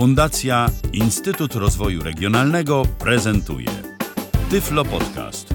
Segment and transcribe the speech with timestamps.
[0.00, 3.68] Fundacja Instytut Rozwoju Regionalnego prezentuje
[4.50, 5.54] Tyflo Podcast.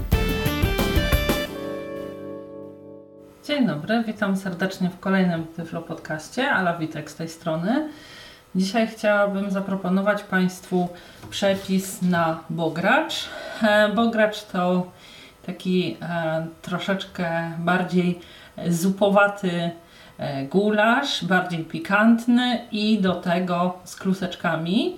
[3.45, 6.51] Dzień dobry, witam serdecznie w kolejnym Tyflo Podcaście.
[6.51, 7.89] Ala Witek z tej strony.
[8.55, 10.89] Dzisiaj chciałabym zaproponować Państwu
[11.29, 13.29] przepis na bogracz.
[13.61, 14.91] E, bogracz to
[15.45, 18.19] taki e, troszeczkę bardziej
[18.67, 19.71] zupowaty
[20.49, 24.97] gulasz, bardziej pikantny i do tego z kluseczkami.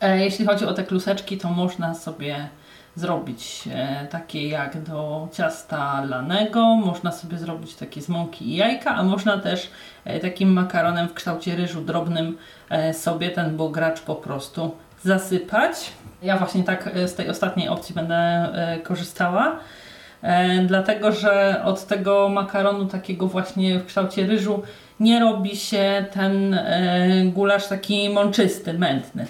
[0.00, 2.48] E, jeśli chodzi o te kluseczki, to można sobie
[2.96, 8.94] zrobić e, takie jak do ciasta lanego, można sobie zrobić takie z mąki i jajka,
[8.94, 9.70] a można też
[10.04, 12.38] e, takim makaronem w kształcie ryżu drobnym
[12.70, 15.92] e, sobie ten bogracz po prostu zasypać.
[16.22, 19.58] Ja właśnie tak e, z tej ostatniej opcji będę e, korzystała.
[20.24, 24.62] E, dlatego, że od tego makaronu takiego właśnie w kształcie ryżu
[25.00, 29.26] nie robi się ten e, gulasz taki mączysty, mętny.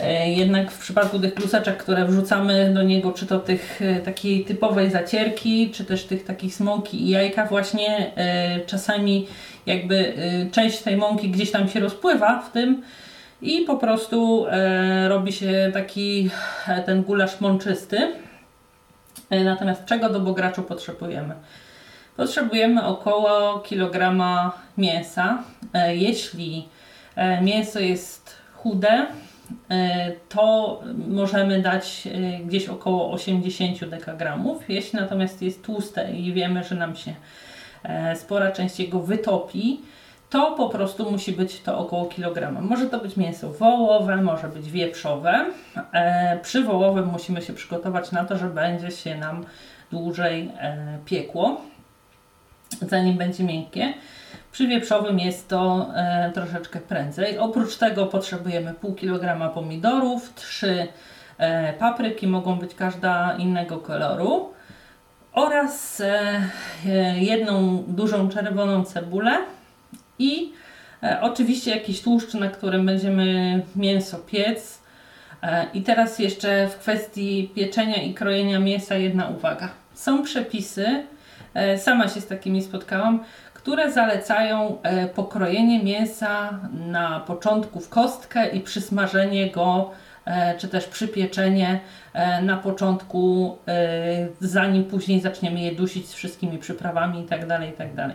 [0.00, 4.90] E, Jednak w przypadku tych kluseczek, które wrzucamy do niego, czy to tych takiej typowej
[4.90, 8.12] zacierki, czy też tych takich smoki i jajka, właśnie
[8.66, 9.26] czasami
[9.66, 10.14] jakby
[10.52, 12.82] część tej mąki gdzieś tam się rozpływa w tym
[13.42, 14.46] i po prostu
[15.08, 16.30] robi się taki
[16.86, 18.12] ten gulasz mączysty.
[19.30, 21.34] E, Natomiast czego do bograczu potrzebujemy?
[22.16, 25.42] Potrzebujemy około kilograma mięsa.
[25.74, 26.68] E, Jeśli
[27.16, 29.06] e, mięso jest chude,
[30.28, 32.08] to możemy dać
[32.44, 34.70] gdzieś około 80 dekagramów.
[34.70, 37.14] Jeśli natomiast jest tłuste i wiemy, że nam się
[38.14, 39.80] spora część jego wytopi,
[40.30, 42.60] to po prostu musi być to około kilograma.
[42.60, 45.46] Może to być mięso wołowe, może być wieprzowe.
[45.92, 49.44] E, przy wołowym musimy się przygotować na to, że będzie się nam
[49.90, 51.60] dłużej e, piekło,
[52.82, 53.94] zanim będzie miękkie.
[54.52, 57.38] Przy wieprzowym jest to e, troszeczkę prędzej.
[57.38, 60.88] Oprócz tego potrzebujemy pół kilograma pomidorów, trzy
[61.38, 64.56] e, papryki, mogą być każda innego koloru
[65.32, 66.42] oraz e,
[66.86, 69.38] e, jedną dużą czerwoną cebulę
[70.18, 70.52] i
[71.02, 74.82] e, oczywiście jakiś tłuszcz, na którym będziemy mięso piec.
[75.42, 79.68] E, I teraz jeszcze w kwestii pieczenia i krojenia mięsa jedna uwaga.
[79.94, 81.04] Są przepisy,
[81.54, 84.78] e, sama się z takimi spotkałam, które zalecają
[85.14, 89.90] pokrojenie mięsa na początku w kostkę i przysmażenie go,
[90.58, 91.80] czy też przypieczenie
[92.42, 93.56] na początku,
[94.40, 97.60] zanim później zaczniemy je dusić z wszystkimi przyprawami itd.
[97.66, 98.10] itd.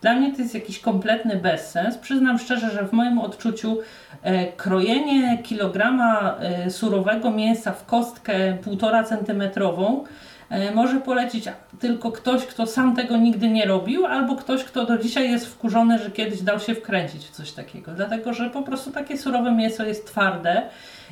[0.00, 1.98] Dla mnie to jest jakiś kompletny bezsens.
[1.98, 3.78] Przyznam szczerze, że w moim odczuciu
[4.22, 10.04] e, krojenie kilograma e, surowego mięsa w kostkę 1,5 centymetrową
[10.50, 11.44] e, może polecić
[11.80, 15.98] tylko ktoś, kto sam tego nigdy nie robił, albo ktoś, kto do dzisiaj jest wkurzony,
[15.98, 17.92] że kiedyś dał się wkręcić w coś takiego.
[17.92, 20.62] Dlatego, że po prostu takie surowe mięso jest twarde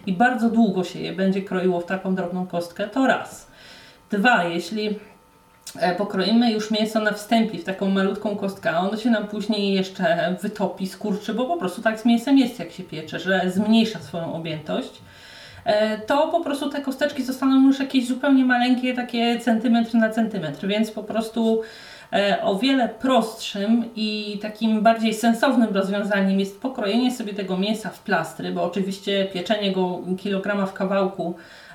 [0.07, 3.49] i bardzo długo się je będzie kroiło w taką drobną kostkę, to raz.
[4.11, 4.99] Dwa, jeśli
[5.99, 10.37] pokroimy już mięso na wstępie w taką malutką kostkę, a ono się nam później jeszcze
[10.43, 14.35] wytopi, skurczy, bo po prostu tak z mięsem jest jak się piecze, że zmniejsza swoją
[14.35, 14.91] objętość,
[15.65, 20.67] e, to po prostu te kosteczki zostaną już jakieś zupełnie maleńkie, takie centymetr na centymetr,
[20.67, 21.63] więc po prostu
[22.13, 27.99] e, o wiele prostszym i takim bardziej sensownym rozwiązaniem jest pokrojenie sobie tego mięsa w
[27.99, 31.68] plastry, bo oczywiście pieczenie go kilograma w kawałku e,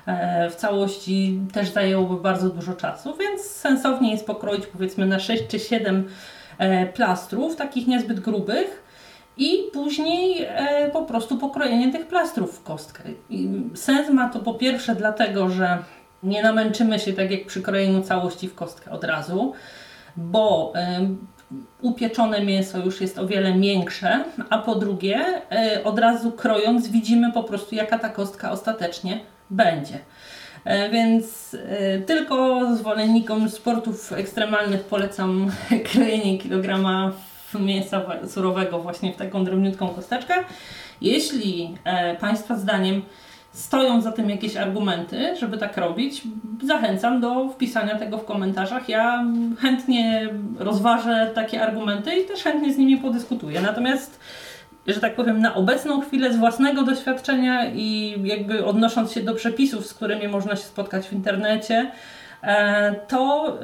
[0.50, 5.58] w całości też zajęłoby bardzo dużo czasu, więc sensownie jest pokroić powiedzmy na 6 czy
[5.58, 6.08] 7
[6.58, 8.84] e, plastrów, takich niezbyt grubych
[9.36, 13.02] i później e, po prostu pokrojenie tych plastrów w kostkę.
[13.74, 15.78] Sens ma to po pierwsze dlatego, że
[16.22, 19.52] nie namęczymy się tak jak przy krojeniu całości w kostkę od razu,
[20.16, 20.72] bo
[21.82, 27.32] upieczone mięso już jest o wiele miększe, a po drugie e, od razu krojąc widzimy
[27.32, 29.98] po prostu jaka ta kostka ostatecznie będzie.
[30.64, 35.50] E, Więc e, tylko zwolennikom sportów ekstremalnych polecam
[35.92, 37.12] krojenie kilograma
[37.60, 40.34] mięsa surowego właśnie w taką drobniutką kosteczkę.
[41.00, 43.02] Jeśli e, Państwa zdaniem
[43.52, 46.22] stoją za tym jakieś argumenty, żeby tak robić,
[46.64, 48.88] zachęcam do wpisania tego w komentarzach.
[48.88, 49.24] Ja
[49.58, 50.28] chętnie
[50.58, 53.60] rozważę takie argumenty i też chętnie z nimi podyskutuję.
[53.60, 54.20] Natomiast
[54.86, 59.86] że tak powiem, na obecną chwilę z własnego doświadczenia i jakby odnosząc się do przepisów,
[59.86, 61.90] z którymi można się spotkać w internecie,
[62.42, 63.58] e, to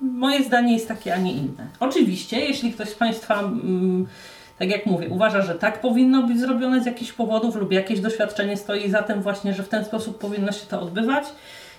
[0.00, 1.66] moje zdanie jest takie, a nie inne.
[1.80, 3.50] Oczywiście, jeśli ktoś z Państwa,
[4.58, 8.56] tak jak mówię, uważa, że tak powinno być zrobione z jakichś powodów lub jakieś doświadczenie
[8.56, 11.24] stoi za tym właśnie, że w ten sposób powinno się to odbywać,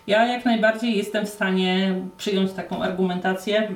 [0.07, 3.75] ja jak najbardziej jestem w stanie przyjąć taką argumentację,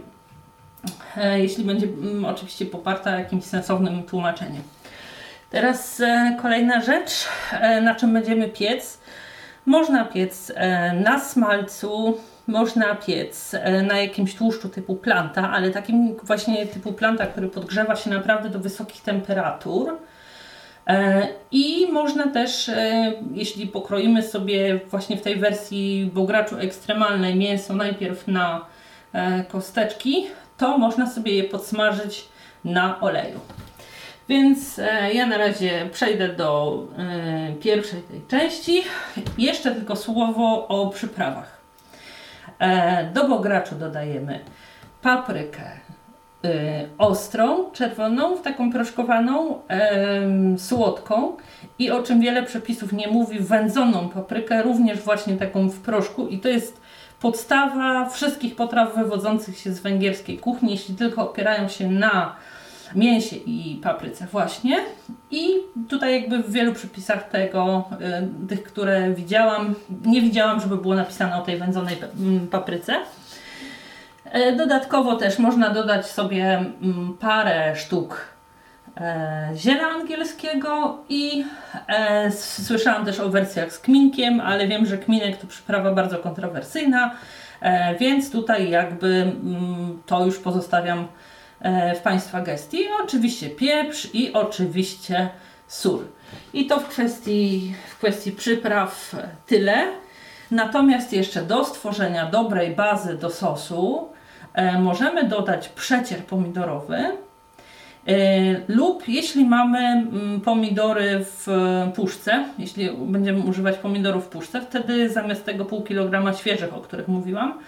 [1.38, 4.64] jeśli będzie mm, oczywiście poparta jakimś sensownym tłumaczeniem.
[5.50, 7.12] Teraz e, kolejna rzecz,
[7.52, 9.00] e, na czym będziemy piec.
[9.66, 12.18] Można piec e, na smalcu,
[12.48, 17.96] można piec e, na jakimś tłuszczu typu planta, ale takim właśnie typu planta, który podgrzewa
[17.96, 19.98] się naprawdę do wysokich temperatur.
[20.88, 27.74] E, I można też, e, jeśli pokroimy sobie właśnie w tej wersji bograczu ekstremalnej mięso
[27.74, 28.66] najpierw na
[29.14, 30.28] e, kosteczki,
[30.60, 32.28] to można sobie je podsmażyć
[32.66, 33.40] na oleju.
[34.30, 38.84] Więc e, ja na razie przejdę do e, pierwszej tej części.
[39.38, 41.62] Jeszcze tylko słowo o przyprawach.
[42.60, 44.40] E, do bograczu dodajemy
[45.02, 45.72] paprykę
[46.46, 51.38] y, ostrą, czerwoną, taką proszkowaną, em, słodką
[51.80, 56.40] i o czym wiele przepisów nie mówi, wędzoną paprykę, również właśnie taką w proszku i
[56.40, 56.82] to jest
[57.21, 62.36] podstawa wszystkich potraw wywodzących się z węgierskiej kuchni, jeśli tylko opierają się na
[62.95, 64.77] mięsie i papryce właśnie.
[65.31, 65.48] I
[65.89, 67.89] tutaj jakby w wielu przepisach tego,
[68.44, 69.75] y, tych, które widziałam,
[70.06, 72.95] nie widziałam, żeby było napisane o tej wędzonej mm, papryce.
[74.25, 78.38] E, Dodatkowo też można dodać sobie mm, parę sztuk
[79.56, 81.45] ziela angielskiego i
[81.88, 87.15] e, słyszałam też o wersjach z kminkiem, ale wiem, że kminek to przyprawa bardzo kontrowersyjna,
[87.62, 91.07] e, więc tutaj jakby mm, to już pozostawiam
[91.59, 92.80] e, w Państwa gestii.
[93.03, 95.30] Oczywiście pieprz i oczywiście
[95.68, 96.06] sól.
[96.53, 99.88] I to w kwestii, w kwestii przypraw e, tyle.
[100.51, 104.09] Natomiast jeszcze do stworzenia dobrej bazy do sosu
[104.53, 107.29] e, możemy dodać przecier pomidorowy e,
[108.68, 115.10] lub jeśli mamy mm, pomidory w e, puszce, jeśli będziemy używać pomidorów w puszce, wtedy
[115.10, 117.60] zamiast tego pół kilograma świeżych, o których mówiłam,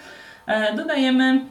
[0.47, 1.41] e, dodajemy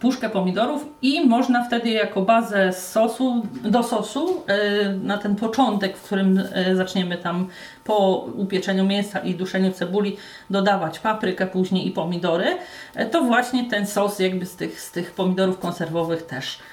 [0.00, 6.02] puszkę pomidorów i można wtedy jako bazę sosu, do sosu e, na ten początek, w
[6.02, 7.48] którym e, zaczniemy tam
[7.84, 10.16] po upieczeniu mięsa i duszeniu cebuli
[10.50, 12.56] dodawać paprykę później i pomidory,
[12.94, 16.69] e, to właśnie ten sos jakby z tych, z tych pomidorów konserwowych też e,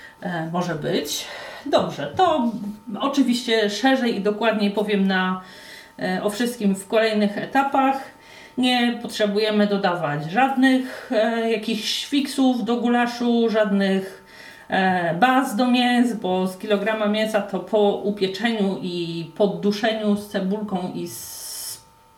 [0.51, 1.25] może być.
[1.65, 2.51] Dobrze, to
[2.99, 5.41] oczywiście szerzej i dokładniej powiem na,
[5.99, 8.01] e, o wszystkim w kolejnych etapach.
[8.57, 14.25] Nie potrzebujemy dodawać żadnych e, jakichś fiksów do gulaszu, żadnych
[14.69, 20.91] e, baz do mięs, bo z kilograma mięsa to po upieczeniu i podduszeniu z cebulką
[20.95, 21.37] i z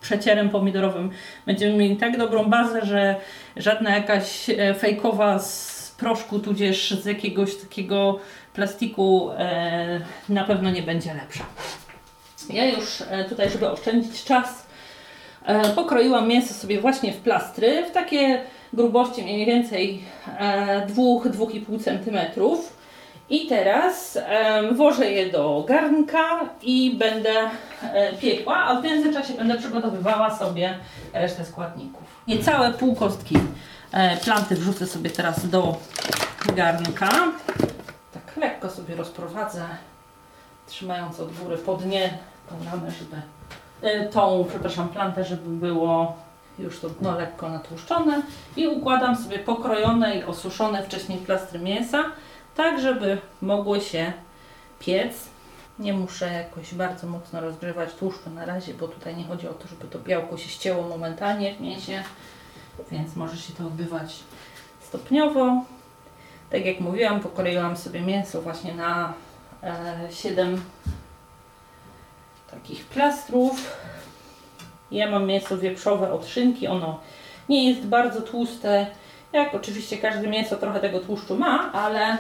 [0.01, 1.09] przecierem pomidorowym
[1.45, 3.15] będziemy mieli tak dobrą bazę, że
[3.57, 8.19] żadna jakaś e, fejkowa z proszku tudzież z jakiegoś takiego
[8.53, 11.45] plastiku e, na pewno nie będzie lepsza.
[12.49, 14.69] Ja już e, tutaj, żeby oszczędzić czas,
[15.49, 18.41] E, Pokroiłam mięso sobie właśnie w plastry, w takie
[18.73, 20.03] grubości mniej więcej
[20.39, 22.17] e, 2-2,5 cm.
[23.29, 27.49] I teraz e, włożę je do garnka i będę
[27.83, 30.73] e, piekła, a w międzyczasie będę przygotowywała sobie
[31.13, 32.03] resztę składników.
[32.27, 33.39] Niecałe pół kostki e,
[34.23, 35.77] planty wrzucę sobie teraz do
[36.55, 37.09] garnka.
[38.13, 39.65] Tak lekko sobie rozprowadzę,
[40.67, 42.17] trzymając od góry po dnie
[42.49, 43.21] tą ramę, żeby
[44.05, 46.17] y, tą, przepraszam, plantę, żeby było
[46.59, 48.21] już to dno lekko natłuszczone
[48.55, 52.03] i układam sobie pokrojone i osuszone wcześniej plastry mięsa,
[52.55, 54.13] tak żeby mogły się
[54.79, 55.13] piec.
[55.79, 59.67] Nie muszę jakoś bardzo mocno rozgrzewać tłuszczu na razie, bo tutaj nie chodzi o to,
[59.67, 62.03] żeby to białko się ścięło momentalnie w mięsie,
[62.91, 64.15] więc może się to odbywać
[64.81, 65.63] stopniowo.
[66.49, 69.13] Tak jak mówiłam, pokroiłam sobie mięso właśnie na
[69.63, 70.61] e, 7
[72.51, 73.77] takich plastrów.
[74.91, 76.99] Ja mam mięso wieprzowe od szynki, ono
[77.49, 78.87] nie jest bardzo tłuste,
[79.33, 82.17] jak oczywiście każde mięso trochę tego tłuszczu ma, ale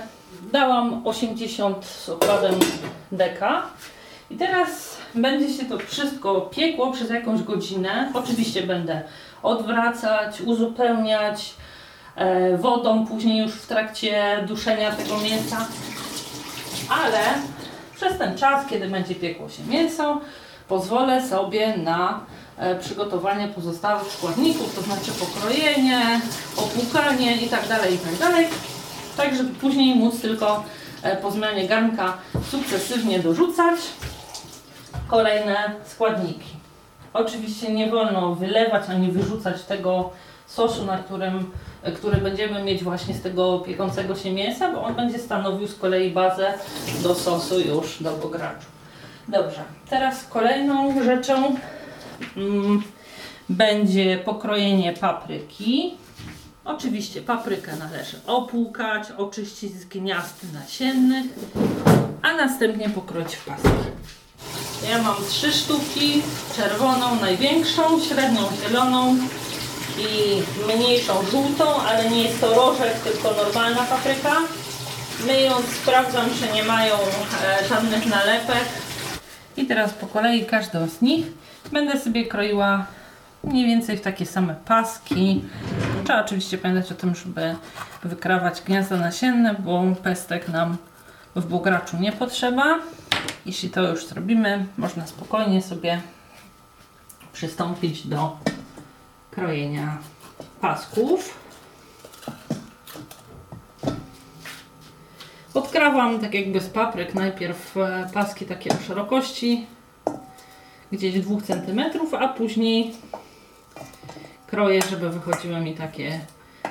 [0.51, 2.55] dałam 80 z okładem
[3.11, 3.63] deka.
[4.31, 8.11] I teraz będzie się to wszystko piekło przez jakąś godzinę.
[8.13, 9.01] Oczywiście będę
[9.43, 11.53] odwracać, uzupełniać
[12.15, 15.67] e, wodą później już w trakcie duszenia tego mięsa.
[16.89, 17.19] Ale
[17.95, 20.21] przez ten czas, kiedy będzie piekło się mięso,
[20.67, 22.19] pozwolę sobie na
[22.57, 26.21] e, przygotowanie pozostałych składników, to znaczy pokrojenie,
[26.57, 28.15] opłukanie i tak dalej, i tak
[29.17, 30.63] tak żeby później móc tylko
[31.03, 32.17] e, po zmianie garnka
[32.51, 33.79] sukcesywnie dorzucać
[35.07, 36.58] kolejne składniki.
[37.13, 40.09] Oczywiście nie wolno wylewać ani wyrzucać tego
[40.47, 41.51] sosu, na którym,
[41.95, 46.11] który będziemy mieć właśnie z tego piekącego się mięsa, bo on będzie stanowił z kolei
[46.11, 46.53] bazę
[47.03, 48.67] do sosu już do bograczu.
[49.27, 51.55] Dobrze, teraz kolejną rzeczą
[52.37, 52.83] mm,
[53.49, 55.93] będzie pokrojenie papryki.
[56.65, 61.25] Oczywiście paprykę należy opłukać, oczyścić z gniazd nasiennych
[62.21, 63.69] a następnie pokroić w paski.
[64.89, 66.21] Ja mam trzy sztuki,
[66.55, 69.17] czerwoną największą, średnią zieloną
[69.97, 70.41] i
[70.73, 74.35] mniejszą żółtą, ale nie jest to rożek, tylko normalna papryka.
[75.27, 78.65] Myjąc sprawdzam, czy nie mają e, żadnych nalepek.
[79.57, 81.25] I teraz po kolei każdą z nich
[81.71, 82.85] będę sobie kroiła
[83.43, 85.43] mniej więcej w takie same paski.
[86.03, 87.55] Trzeba oczywiście pamiętać o tym, żeby
[88.03, 90.77] wykrawać gniazda nasienne, bo pestek nam
[91.35, 92.79] w bograczu nie potrzeba.
[93.45, 96.01] Jeśli to już zrobimy, można spokojnie sobie
[97.33, 98.37] przystąpić do
[99.31, 99.97] krojenia
[100.61, 101.39] pasków.
[105.53, 109.67] Odkrawam tak jakby z papryk najpierw e, paski takie o szerokości
[110.91, 111.81] gdzieś 2 cm,
[112.19, 112.95] a później
[114.47, 116.19] kroję, żeby wychodziły mi takie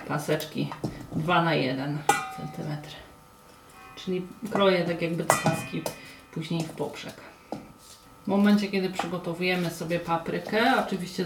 [0.08, 0.70] paseczki
[1.12, 1.98] 2 na 1
[2.36, 3.07] cm.
[4.04, 5.82] Czyli kroję tak jakby te paski
[6.32, 7.14] później w poprzek.
[8.24, 11.24] W momencie, kiedy przygotowujemy sobie paprykę, oczywiście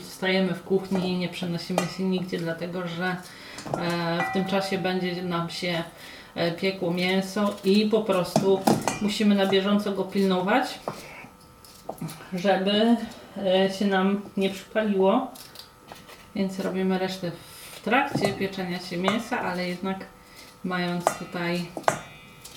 [0.00, 3.16] zostajemy w kuchni i nie przenosimy się nigdzie, dlatego że
[3.78, 5.82] e, w tym czasie będzie nam się
[6.34, 8.60] e, piekło mięso i po prostu
[9.02, 10.78] musimy na bieżąco go pilnować,
[12.32, 12.96] żeby
[13.36, 15.30] e, się nam nie przypaliło.
[16.34, 17.30] Więc robimy resztę
[17.72, 20.06] w trakcie pieczenia się mięsa, ale jednak
[20.64, 21.66] mając tutaj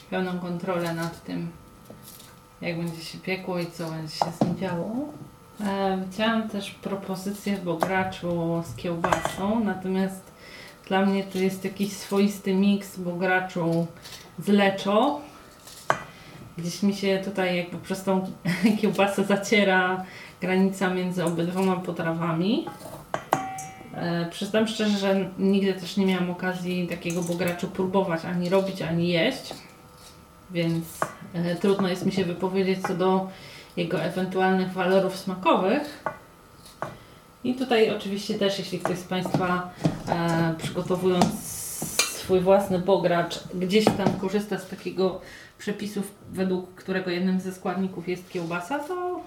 [0.10, 1.52] pełną kontrolę nad tym,
[2.62, 4.90] jak będzie się piekło i co będzie się z nim działo.
[5.62, 10.22] E, też propozycję w bograczu z kiełbasą, natomiast
[10.88, 13.88] dla mnie to jest jakiś swoisty miks bograczu
[14.40, 15.22] z leczo.
[16.58, 18.32] Gdzieś mi się tutaj jakby przez tą
[18.82, 20.04] kiełbasę zaciera
[20.42, 22.66] granica między obydwoma potrawami.
[23.96, 29.10] E, przyznam szczerze, że nigdy też nie miałam okazji takiego bograczu próbować ani robić, ani
[29.10, 29.54] jeść,
[30.52, 30.86] więc
[31.34, 33.30] e, trudno jest mi się wypowiedzieć co do
[33.78, 36.04] jego ewentualnych walorów smakowych.
[37.44, 39.70] I tutaj oczywiście też, jeśli ktoś z Państwa
[40.08, 41.26] e, przygotowując
[41.98, 45.22] swój własny bogracz, gdzieś tam korzysta z takiego
[45.58, 49.22] przepisu, według którego jednym ze składników jest kiełbasa, to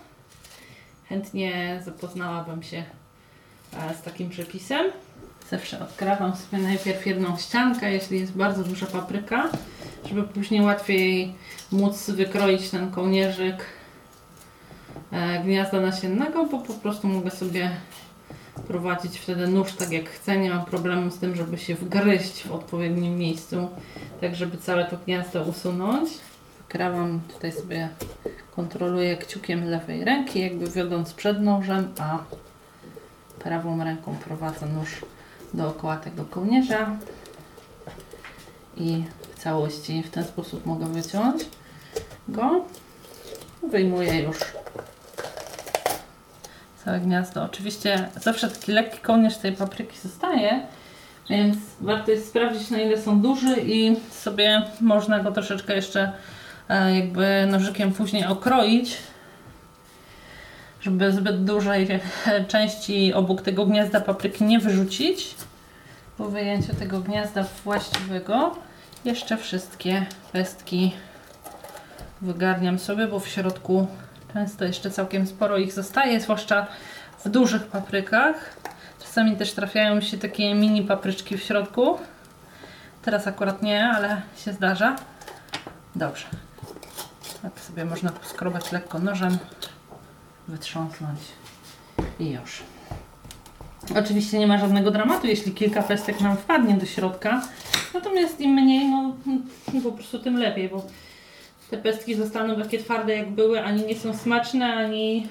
[1.09, 2.85] chętnie zapoznałabym się
[4.01, 4.87] z takim przepisem.
[5.51, 9.49] Zawsze odkrawam sobie najpierw jedną ściankę, jeśli jest bardzo duża papryka,
[10.09, 11.35] żeby później łatwiej
[11.73, 13.65] móc wykroić ten kołnierzyk
[15.13, 17.71] e, gniazda nasiennego, bo po prostu mogę sobie
[18.69, 20.37] prowadzić wtedy nóż tak jak chcę.
[20.37, 23.69] Nie mam problemu z tym, żeby się wgryźć w odpowiednim miejscu,
[24.21, 26.11] tak żeby całe to gniazdo usunąć.
[26.59, 27.89] Wykrawam tutaj sobie,
[28.57, 32.19] kontroluję kciukiem lewej ręki, jakby wiodąc przed nożem, a
[33.49, 35.05] prawą ręką prowadzę nóż
[35.55, 36.97] dookoła tego kołnierza
[38.77, 41.43] i w całości w ten sposób mogę wyciąć
[42.29, 42.65] go.
[43.63, 44.37] Wyjmuję już
[46.85, 47.43] całe gniazdo.
[47.43, 50.61] Oczywiście zawsze taki lekki kołnierz tej papryki zostaje,
[51.31, 56.13] więc warto jest sprawdzić na ile są duży i sobie można go troszeczkę jeszcze
[56.69, 58.97] e, jakby nożykiem później okroić,
[60.81, 61.89] żeby zbyt dużej
[62.49, 65.35] części obok tego gniazda papryki nie wyrzucić.
[66.19, 68.57] Po wyjęciu tego gniazda właściwego
[69.05, 70.93] jeszcze wszystkie pestki
[72.21, 73.87] wygarniam sobie, bo w środku
[74.33, 76.67] często jeszcze całkiem sporo ich zostaje, zwłaszcza
[77.25, 78.57] w dużych paprykach.
[79.01, 81.99] Czasami też trafiają się takie mini papryczki w środku.
[83.03, 84.97] Teraz akurat nie, ale się zdarza.
[85.97, 86.27] Dobrze.
[87.43, 89.39] Tak sobie można poskrobać lekko nożem,
[90.49, 91.19] wytrząsnąć
[92.21, 92.63] i już.
[93.97, 97.43] Oczywiście nie ma żadnego dramatu, jeśli kilka pestek nam wpadnie do środka.
[97.95, 99.15] Natomiast im mniej, no
[99.83, 100.87] po prostu tym lepiej, bo
[101.71, 105.29] te pestki zostaną takie twarde jak były, ani nie są smaczne, ani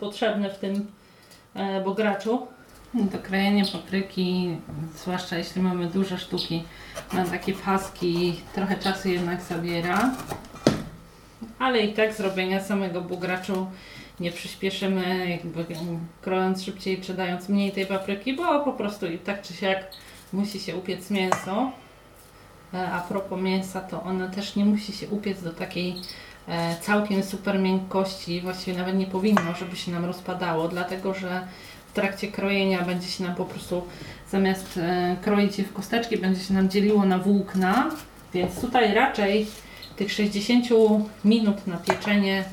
[0.00, 0.86] potrzebne w tym
[1.54, 2.46] e, bograczu.
[2.94, 4.56] Do krojenia papryki,
[4.96, 6.62] zwłaszcza jeśli mamy duże sztuki,
[7.12, 10.10] na takie paski trochę czasu jednak zabiera.
[11.58, 13.66] Ale i tak zrobienia samego bograczu
[14.20, 15.66] nie przyspieszymy, jakby
[16.22, 19.86] krojąc szybciej czy dając mniej tej papryki, bo po prostu i tak czy siak
[20.32, 21.72] musi się upiec mięso.
[22.74, 25.94] E, a propos mięsa, to ono też nie musi się upiec do takiej
[26.48, 31.46] e, całkiem super miękkości, właściwie nawet nie powinno, żeby się nam rozpadało, dlatego że
[31.88, 33.82] w trakcie krojenia będzie się nam po prostu
[34.30, 37.90] zamiast e, kroić je w kosteczki, będzie się nam dzieliło na włókna,
[38.34, 39.46] więc tutaj raczej
[39.96, 40.66] tych 60
[41.24, 42.44] minut na pieczenie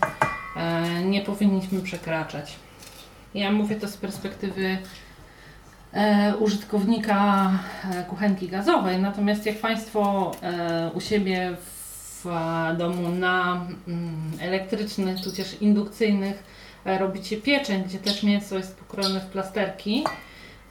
[1.05, 2.55] nie powinniśmy przekraczać.
[3.33, 4.77] Ja mówię to z perspektywy
[5.93, 7.51] e, użytkownika
[7.91, 8.99] e, kuchenki gazowej.
[9.01, 11.55] Natomiast jak Państwo e, u siebie
[12.23, 16.43] w e, domu na mm, elektrycznych, tudzież indukcyjnych
[16.85, 20.03] e, robicie pieczeń, gdzie też mięso jest pokrojone w plasterki,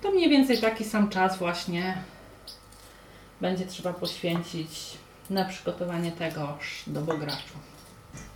[0.02, 1.94] to mniej więcej taki sam czas właśnie
[3.40, 4.98] będzie trzeba poświęcić
[5.30, 7.67] na przygotowanie tegoż do bograczu.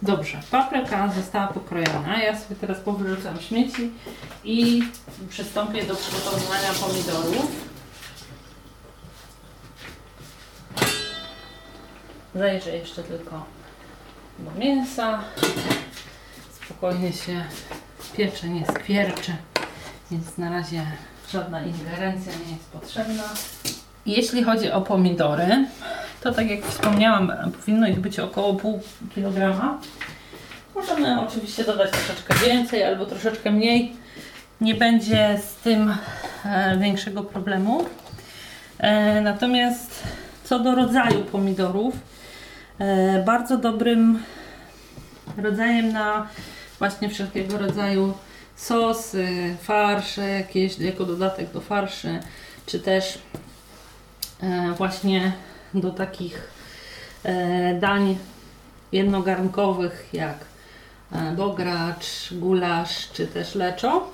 [0.02, 2.22] Dobrze, papryka została pokrojona.
[2.22, 3.90] Ja sobie teraz powyrzucam śmieci
[4.44, 4.82] i
[5.28, 7.50] przystąpię do przygotowywania pomidorów.
[12.34, 13.44] Zajrzę jeszcze tylko
[14.38, 15.18] do mięsa.
[16.64, 17.44] Spokojnie się
[18.16, 19.32] piecze, nie skwierczy,
[20.10, 20.86] więc na razie
[21.32, 23.24] żadna ingerencja nie jest potrzebna.
[24.06, 25.66] Jeśli chodzi o pomidory,
[26.22, 28.80] to tak jak wspomniałam, powinno ich być około pół
[29.14, 29.78] kilograma.
[30.74, 33.96] Możemy oczywiście dodać troszeczkę więcej albo troszeczkę mniej.
[34.60, 35.94] Nie będzie z tym
[36.44, 37.84] e, większego problemu.
[38.78, 40.02] E, natomiast
[40.44, 41.94] co do rodzaju pomidorów,
[42.78, 44.22] e, bardzo dobrym
[45.36, 46.28] rodzajem na
[46.78, 48.14] właśnie wszelkiego rodzaju
[48.56, 52.20] sosy, farsze jakieś jako dodatek do farszy,
[52.66, 53.18] czy też
[54.78, 55.32] właśnie
[55.74, 56.48] do takich
[57.24, 58.18] e, dań
[58.92, 60.36] jednogarnkowych jak
[61.12, 64.10] e, bogracz, gulasz czy też leczo.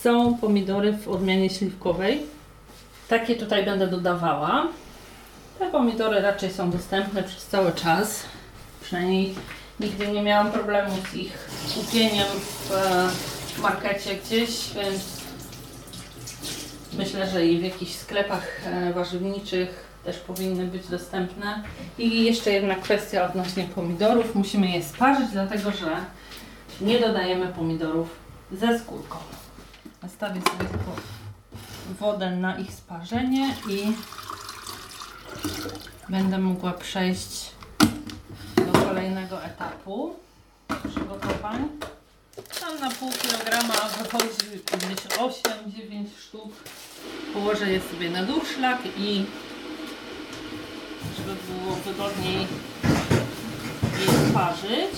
[0.00, 2.22] Są pomidory w odmianie śliwkowej.
[3.08, 4.66] Takie tutaj będę dodawała.
[5.58, 8.22] Te pomidory raczej są dostępne przez cały czas.
[8.80, 9.34] Przynajmniej
[9.80, 12.26] nigdy nie miałam problemu z ich kupieniem
[12.68, 13.08] w e,
[13.60, 15.02] markecie gdzieś, więc
[16.92, 18.60] myślę, że i w jakichś sklepach
[18.94, 21.62] warzywniczych też powinny być dostępne.
[21.98, 24.34] I jeszcze jedna kwestia odnośnie pomidorów.
[24.34, 25.96] Musimy je sparzyć, dlatego że
[26.80, 28.08] nie dodajemy pomidorów
[28.52, 29.16] ze skórką.
[30.02, 30.92] Nastawię sobie tylko
[32.00, 33.92] wodę na ich sparzenie i
[36.08, 37.50] będę mogła przejść
[38.56, 40.16] do kolejnego etapu
[40.88, 41.68] przygotowań.
[42.60, 46.52] Tam na pół kilograma wychodzi gdzieś 8-9 sztuk.
[47.32, 49.24] Położę je sobie na durszlak i
[51.16, 52.46] żeby było wygodniej
[54.00, 54.94] je sparzyć.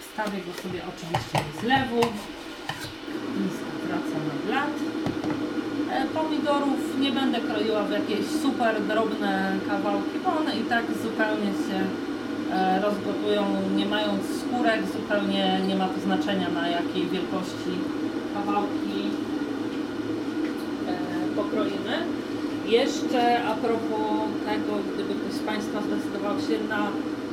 [0.00, 2.00] Wstawię go sobie oczywiście do zlewu.
[3.42, 4.74] Nisko wraca na blat.
[5.92, 11.52] E, Pomidorów nie będę kroiła w jakieś super drobne kawałki, bo one i tak zupełnie
[11.66, 11.78] się
[12.54, 13.42] e, rozgotują,
[13.76, 17.72] nie mając skórek, zupełnie nie ma to znaczenia na jakiej wielkości
[18.34, 18.98] kawałki
[20.88, 20.92] e,
[21.36, 21.96] pokroimy.
[22.68, 26.82] Jeszcze a propos tego, gdyby ktoś z Państwa zdecydował się na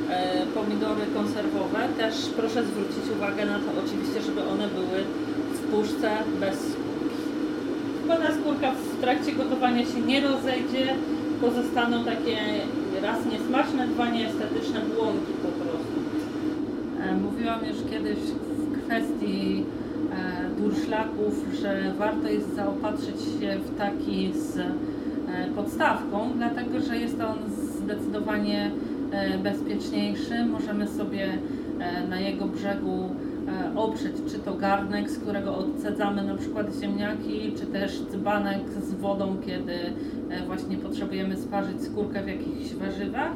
[0.10, 5.00] e, pomidory konserwowe, też proszę zwrócić uwagę na to oczywiście, żeby one były
[5.58, 7.24] w puszce bez skórki.
[8.08, 10.86] Bo ta skórka w trakcie gotowania się nie rozejdzie,
[11.42, 12.38] pozostaną takie
[13.02, 15.98] raz niesmaczne, dwa nieestetyczne błonki po prostu.
[17.02, 18.20] E, Mówiłam już kiedyś
[18.60, 19.64] w kwestii
[20.14, 24.58] e, durszlaków, że warto jest zaopatrzyć się w taki z
[25.56, 27.38] podstawką, dlatego że jest on
[27.84, 28.72] zdecydowanie
[29.12, 30.46] e, bezpieczniejszy.
[30.46, 31.30] Możemy sobie
[31.80, 33.10] e, na jego brzegu
[33.48, 38.94] e, oprzeć czy to garnek, z którego odcedzamy na przykład ziemniaki, czy też dzbanek z
[38.94, 39.74] wodą, kiedy
[40.48, 43.36] właśnie potrzebujemy sparzyć skórkę w jakichś warzywach.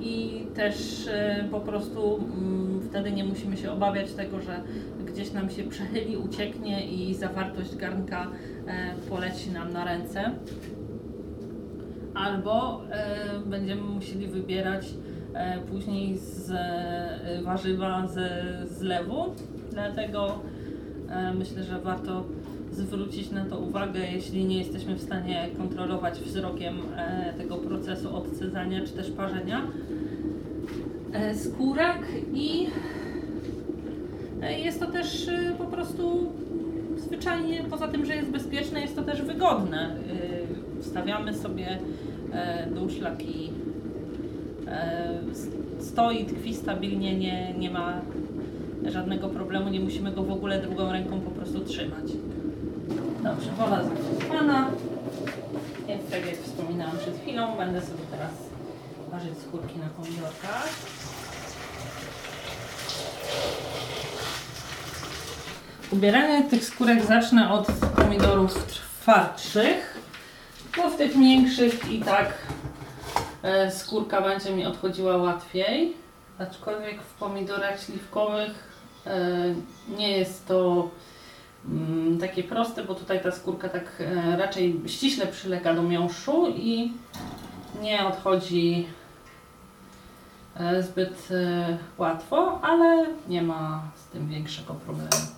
[0.00, 1.08] I też
[1.50, 4.60] po prostu mm, wtedy nie musimy się obawiać tego, że
[5.14, 8.30] gdzieś nam się przechyli, ucieknie i zawartość garnka
[8.66, 8.94] e,
[9.44, 10.30] poleci nam na ręce.
[12.14, 14.86] Albo e, będziemy musieli wybierać
[15.34, 19.24] e, później z e, warzywa ze zlewu.
[19.70, 20.38] Dlatego
[21.38, 22.24] myślę, że warto
[22.72, 26.78] zwrócić na to uwagę, jeśli nie jesteśmy w stanie kontrolować wzrokiem
[27.38, 29.66] tego procesu odcedzania czy też parzenia
[31.34, 31.98] skórek
[32.32, 32.66] i
[34.64, 36.32] jest to też po prostu
[37.14, 39.96] zwyczajnie, poza tym, że jest bezpieczne, jest to też wygodne.
[40.78, 41.78] E, Wstawiamy sobie
[42.32, 43.50] e, durszlak i
[44.68, 45.18] e,
[45.80, 48.00] stoi, tkwi stabilnie, nie, nie ma
[48.86, 52.12] żadnego problemu, nie musimy go w ogóle drugą ręką po prostu trzymać.
[53.22, 54.70] Dobrze, woda zagotowana.
[55.88, 58.32] Więc tak jak wspominałam przed chwilą, będę sobie teraz
[59.10, 60.68] ważyć skórki na pomidorkach.
[65.94, 69.98] Ubieranie tych skórek zacznę od pomidorów twardszych,
[70.76, 72.32] bo w tych mniejszych i tak
[73.42, 75.92] e, skórka będzie mi odchodziła łatwiej.
[76.38, 78.50] Aczkolwiek w pomidorach śliwkowych
[79.06, 79.54] e,
[79.96, 80.90] nie jest to
[81.68, 86.92] mm, takie proste, bo tutaj ta skórka tak e, raczej ściśle przylega do miąższu i
[87.82, 88.88] nie odchodzi
[90.80, 91.28] zbyt
[91.98, 95.33] łatwo, ale nie ma z tym większego problemu.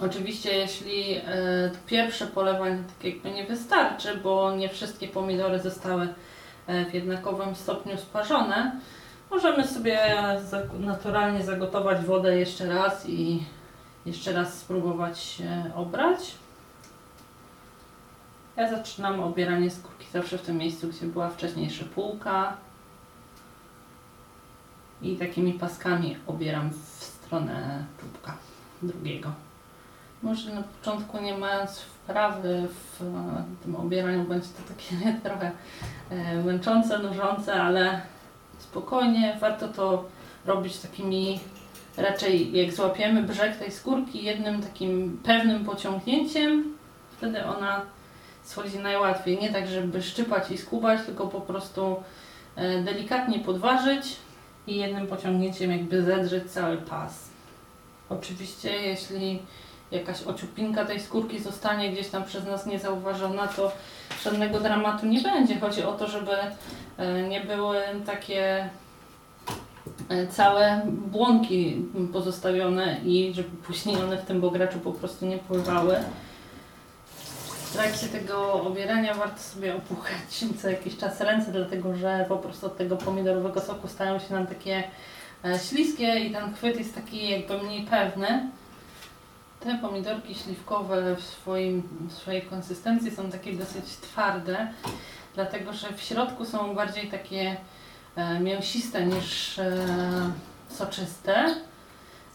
[0.00, 1.22] Oczywiście jeśli e,
[1.86, 6.08] pierwsze polewanie tak jakby nie wystarczy, bo nie wszystkie pomidory zostały
[6.66, 8.80] e, w jednakowym stopniu sparzone,
[9.30, 9.98] możemy sobie
[10.80, 13.42] naturalnie zagotować wodę jeszcze raz i
[14.06, 15.42] jeszcze raz spróbować
[15.74, 16.34] obrać.
[18.56, 22.56] Ja zaczynam obieranie skórki zawsze w tym miejscu, gdzie była wcześniej szypułka.
[25.02, 28.36] I takimi paskami obieram w stronę czubka
[28.82, 29.32] drugiego.
[30.22, 35.50] Może na początku nie mając wprawy w e, tym obieraniu będzie to takie trochę
[36.10, 38.00] e, męczące, nużące, ale
[38.58, 40.04] spokojnie warto to
[40.46, 41.40] robić takimi
[41.96, 46.76] raczej jak złapiemy brzeg tej skórki jednym takim pewnym pociągnięciem,
[47.16, 47.82] wtedy ona
[48.42, 49.38] schodzi najłatwiej.
[49.38, 52.02] Nie tak, żeby szczypać i skubać, tylko po prostu
[52.56, 54.16] e, delikatnie podważyć
[54.66, 57.28] i jednym pociągnięciem jakby zedrzeć cały pas.
[58.08, 59.42] Oczywiście jeśli
[59.92, 63.72] jakaś ociupinka tej skórki zostanie gdzieś tam przez nas niezauważona, to
[64.24, 65.60] żadnego dramatu nie będzie.
[65.60, 66.32] Chodzi o to, żeby
[66.98, 68.68] e, nie były takie
[70.08, 75.96] e, całe błonki pozostawione i żeby później one w tym bograczu po prostu nie pływały.
[77.72, 82.66] W trakcie tego obierania warto sobie opuchać co jakiś czas ręce, dlatego że po prostu
[82.66, 84.84] od tego pomidorowego soku stają się nam takie
[85.44, 88.50] e, śliskie i ten chwyt jest taki jakby mniej pewny.
[89.64, 94.72] Te pomidorki śliwkowe w, swoim, w swojej konsystencji są takie dosyć twarde,
[95.34, 97.56] dlatego że w środku są bardziej takie
[98.16, 99.72] e, mięsiste niż e,
[100.68, 101.54] soczyste,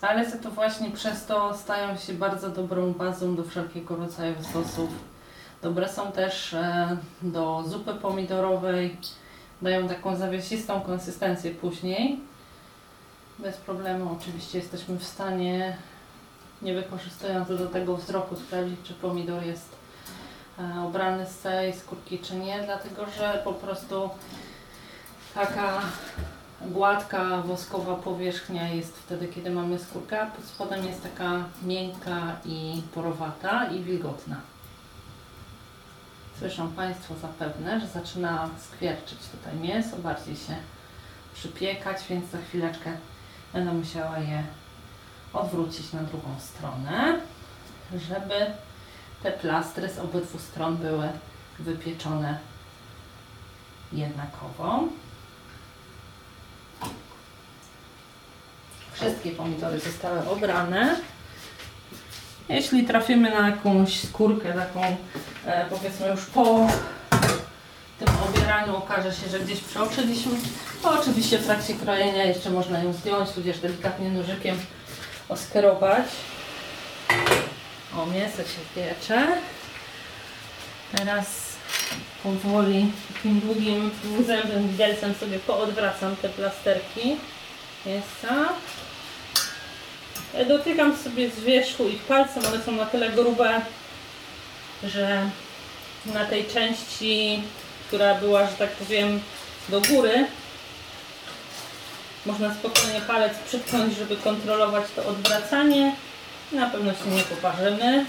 [0.02, 4.90] ale to właśnie przez to stają się bardzo dobrą bazą do wszelkiego rodzaju sosów.
[5.62, 8.98] Dobre są też e, do zupy pomidorowej,
[9.62, 12.20] dają taką zawiesistą konsystencję później.
[13.40, 15.78] Bez problemu oczywiście jesteśmy w stanie
[16.62, 19.70] nie wykorzystując do tego wzroku sprawdzić, czy pomidor jest
[20.60, 24.10] e, obrany z całej skórki, czy nie, dlatego że po prostu
[25.34, 25.82] taka
[26.62, 32.82] gładka, woskowa powierzchnia jest wtedy, kiedy mamy skórkę, a pod spodem jest taka miękka i
[32.94, 34.36] porowata i wilgotna.
[36.40, 40.56] Słyszą Państwo zapewne, że zaczyna skwierczyć tutaj mięso, bardziej się
[41.34, 42.92] przypiekać, więc za chwileczkę
[43.54, 44.44] będę musiała je
[45.40, 47.20] odwrócić na drugą stronę,
[48.10, 48.46] żeby
[49.24, 51.10] te plastry z obydwu stron były
[51.60, 52.38] wypieczone
[53.94, 54.84] jednakowo.
[58.94, 60.96] Wszystkie pomidory zostały obrane.
[62.50, 64.98] Jeśli trafimy na jakąś skórkę taką,
[65.46, 66.68] e, powiedzmy już po
[68.00, 70.32] tym obieraniu okaże się, że gdzieś przeoczyliśmy,
[70.82, 74.58] to oczywiście w trakcie krojenia jeszcze można ją zdjąć, tudzież delikatnie nożykiem
[75.30, 76.06] oskerować.
[77.98, 79.28] O, mięso się piecze.
[80.98, 81.26] Teraz
[82.24, 87.18] powoli takim długim, dwuzębnym widelcem sobie poodwracam te plasterki
[87.86, 88.50] mięsa.
[90.48, 93.62] Dotykam sobie z wierzchu ich palcem, one są na tyle grube,
[94.84, 95.30] że
[96.06, 97.44] na tej części,
[97.88, 99.22] która była, że tak powiem,
[99.70, 100.26] do góry,
[102.28, 105.96] można spokojnie palec przytknąć, żeby kontrolować to odwracanie.
[106.52, 108.06] Na pewno się nie poparzymy.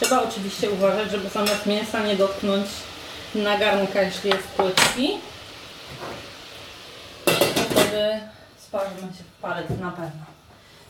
[0.00, 2.66] Trzeba oczywiście uważać, żeby zamiast mięsa nie dotknąć
[3.34, 5.18] nagarnka, jeśli jest płytki.
[7.70, 8.20] Wtedy
[8.58, 10.24] sparzymy się w palec na pewno.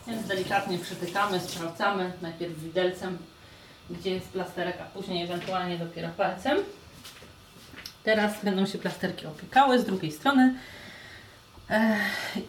[0.07, 3.19] Więc delikatnie przytykamy, sprawdzamy najpierw widelcem,
[3.91, 6.59] gdzie jest plasterek, a później ewentualnie dopiero palcem.
[8.05, 10.55] Teraz będą się plasterki opiekały z drugiej strony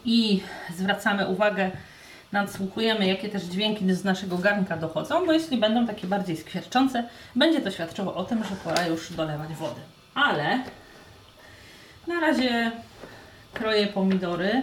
[0.04, 0.42] i
[0.76, 1.70] zwracamy uwagę,
[2.32, 7.04] nadsłuchujemy, jakie też dźwięki z naszego garnka dochodzą, bo jeśli będą takie bardziej skwierczące,
[7.36, 9.80] będzie to świadczyło o tym, że pora już dolewać wody.
[10.14, 10.58] Ale
[12.06, 12.72] na razie
[13.52, 14.62] kroję pomidory.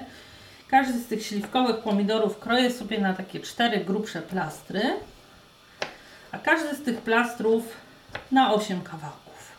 [0.67, 4.81] Każdy z tych śliwkowych pomidorów kroję sobie na takie cztery grubsze plastry,
[6.31, 7.63] a każdy z tych plastrów
[8.31, 9.51] na 8 kawałków.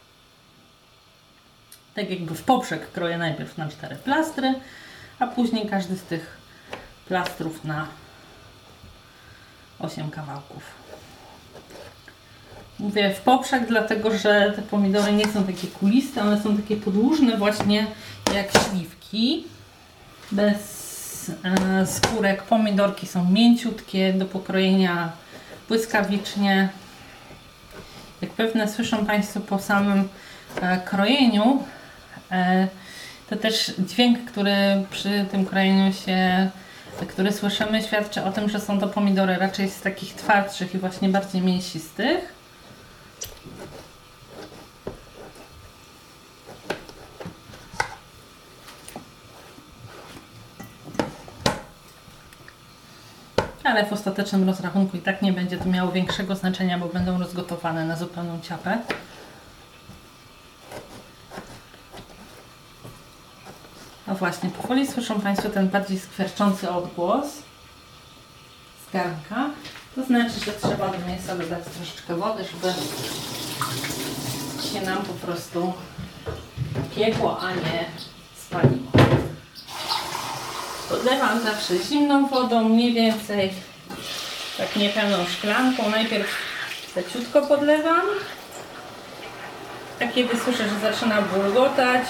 [1.94, 4.54] Tak jakby w poprzek kroję najpierw na cztery plastry,
[5.20, 6.38] a później każdy z tych
[7.08, 7.86] plastrów na
[9.78, 10.62] 8 kawałków.
[12.78, 17.36] Mówię w poprzek, dlatego że te pomidory nie są takie kuliste, one są takie podłużne
[17.36, 17.86] właśnie
[18.34, 19.44] jak śliwki.
[20.32, 25.12] Bez e, skórek pomidorki są mięciutkie, do pokrojenia
[25.68, 26.68] błyskawicznie.
[28.22, 30.08] Jak pewne słyszą Państwo po samym
[30.60, 31.64] e, krojeniu,
[32.30, 32.68] e,
[33.30, 34.52] To też dźwięk, który
[34.90, 36.50] przy tym krojeniu się,
[37.08, 41.08] który słyszymy, świadczy o tym, że są to pomidory raczej z takich twardszych i właśnie
[41.08, 42.34] bardziej mięsistych.
[53.64, 57.84] Ale w ostatecznym rozrachunku i tak nie będzie to miało większego znaczenia, bo będą rozgotowane
[57.84, 58.78] na zupełną ciapę.
[64.10, 67.26] No właśnie, powoli słyszą Państwo ten bardziej skwierczący odgłos
[68.88, 69.50] z garnka.
[69.94, 72.74] To znaczy, że trzeba do mięsa dodać troszeczkę wody, żeby
[74.72, 75.72] się nam po prostu
[76.96, 77.84] piekło, a nie
[78.36, 78.92] spaliło.
[80.88, 83.52] Podlewam zawsze zimną wodą, mniej więcej
[84.58, 85.90] tak niepełną szklanką.
[85.90, 86.36] Najpierw
[86.96, 88.06] leciutko podlewam.
[90.00, 92.06] A kiedy słyszę, że zaczyna bulgotać,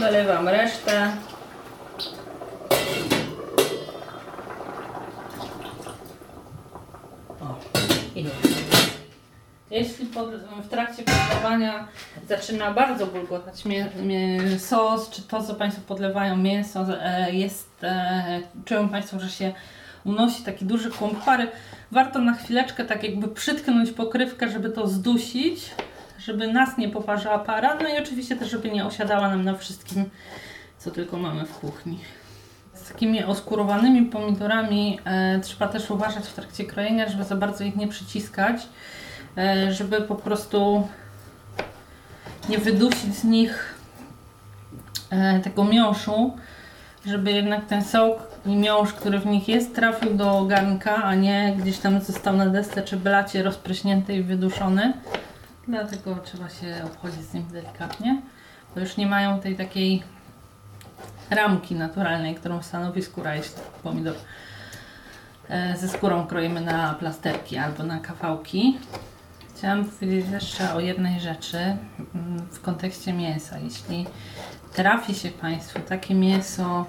[0.00, 1.10] dolewam resztę.
[7.40, 7.58] O,
[8.16, 8.26] i.
[9.70, 10.06] Jeśli
[10.62, 11.88] w trakcie podlewania
[12.28, 13.62] zaczyna bardzo bulgotać
[14.58, 19.52] sos, czy to, co Państwo podlewają, mięso, e, jest, e, czują Państwo, że się
[20.04, 21.48] unosi taki duży kłąb pary,
[21.90, 25.70] warto na chwileczkę tak jakby przytknąć pokrywkę, żeby to zdusić,
[26.24, 30.10] żeby nas nie poparzała para, no i oczywiście też, żeby nie osiadała nam na wszystkim,
[30.78, 31.98] co tylko mamy w kuchni.
[32.74, 37.76] Z takimi oskurowanymi pomidorami e, trzeba też uważać w trakcie krojenia, żeby za bardzo ich
[37.76, 38.62] nie przyciskać,
[39.38, 40.88] e, żeby po prostu
[42.48, 43.74] nie wydusić z nich
[45.10, 46.36] e, tego miąższu,
[47.06, 51.56] żeby jednak ten sok i miąższ, który w nich jest, trafił do garnka, a nie
[51.58, 54.92] gdzieś tam został na desce czy blacie rozpryśnięty i wyduszony.
[55.68, 58.22] Dlatego trzeba się obchodzić z nim delikatnie,
[58.74, 60.02] bo już nie mają tej takiej
[61.30, 64.14] ramki naturalnej, którą stanowi skóra, jeśli pomidor
[65.48, 68.78] e, ze skórą kroimy na plasterki albo na kawałki.
[69.56, 73.58] Chciałam powiedzieć jeszcze o jednej rzeczy mm, w kontekście mięsa.
[73.58, 74.06] Jeśli
[74.72, 76.86] trafi się Państwu takie mięso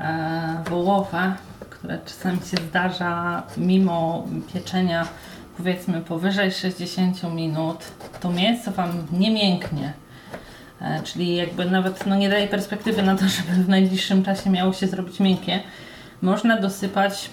[0.00, 1.34] e, wołowe,
[1.70, 5.06] które czasami się zdarza mimo pieczenia
[5.58, 7.78] powiedzmy powyżej 60 minut,
[8.20, 9.92] to mięso Wam nie mięknie.
[10.80, 14.72] E, czyli jakby nawet no, nie daje perspektywy na to, żeby w najbliższym czasie miało
[14.72, 15.60] się zrobić miękkie.
[16.22, 17.30] Można dosypać,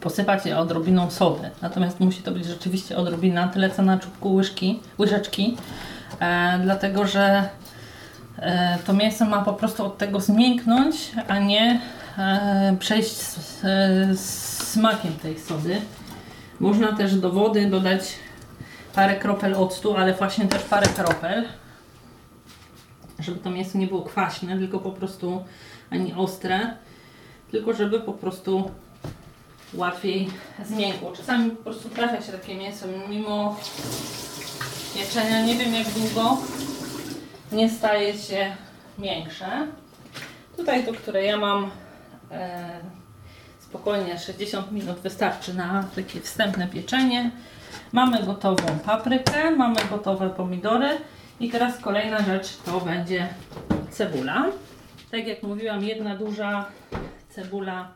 [0.00, 1.50] posypać je odrobiną sody.
[1.62, 5.56] Natomiast musi to być rzeczywiście odrobina, tyle co na czubku łyżki, łyżeczki.
[6.20, 7.48] E, dlatego, że
[8.38, 10.96] e, to mięso ma po prostu od tego zmięknąć,
[11.28, 11.80] a nie
[12.18, 15.80] e, przejść z, e, z smakiem tej sody.
[16.60, 18.02] Można też do wody dodać
[18.94, 21.48] parę kropel octu, ale właśnie też parę kropel,
[23.18, 25.44] żeby to mięso nie było kwaśne, tylko po prostu
[25.90, 26.76] ani ostre,
[27.50, 28.70] tylko żeby po prostu
[29.74, 30.30] łatwiej
[30.64, 31.12] zmiękło.
[31.12, 33.56] Czasami po prostu trafia się takie mięso, mimo
[34.94, 36.38] pieczenia, nie wiem jak długo,
[37.52, 38.56] nie staje się
[38.98, 39.66] miększe.
[40.56, 41.70] Tutaj to, które ja mam,
[42.30, 42.80] e,
[43.70, 47.30] spokojnie 60 minut wystarczy na takie wstępne pieczenie.
[47.92, 50.88] Mamy gotową paprykę, mamy gotowe pomidory
[51.40, 53.28] i teraz kolejna rzecz to będzie
[53.90, 54.46] cebula.
[55.10, 56.66] Tak jak mówiłam, jedna duża
[57.30, 57.88] cebula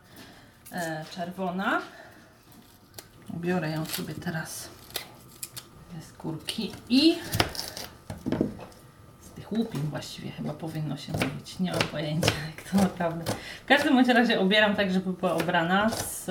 [0.71, 1.81] e, czerwona.
[3.33, 4.69] Biorę ją sobie teraz
[5.95, 7.15] ze skórki i
[9.51, 11.59] łupin właściwie chyba powinno się mówić.
[11.59, 13.33] Nie mam pojęcia jak to naprawdę.
[13.65, 16.25] W każdym razie obieram tak, żeby była obrana z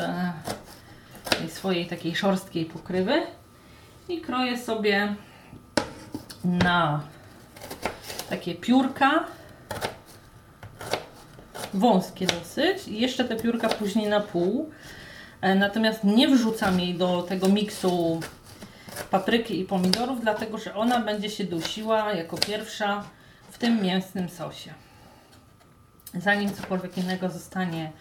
[1.38, 3.22] tej swojej takiej szorstkiej pokrywy
[4.09, 5.14] i kroję sobie
[6.44, 7.00] na
[8.31, 9.24] takie piórka
[11.74, 14.70] wąskie dosyć i jeszcze te piórka później na pół.
[15.40, 18.20] E, Natomiast nie wrzucam jej do tego miksu
[19.11, 23.05] papryki i pomidorów, dlatego że ona będzie się dusiła jako pierwsza
[23.51, 24.75] w tym mięsnym sosie.
[26.15, 27.93] Zanim cokolwiek innego zostanie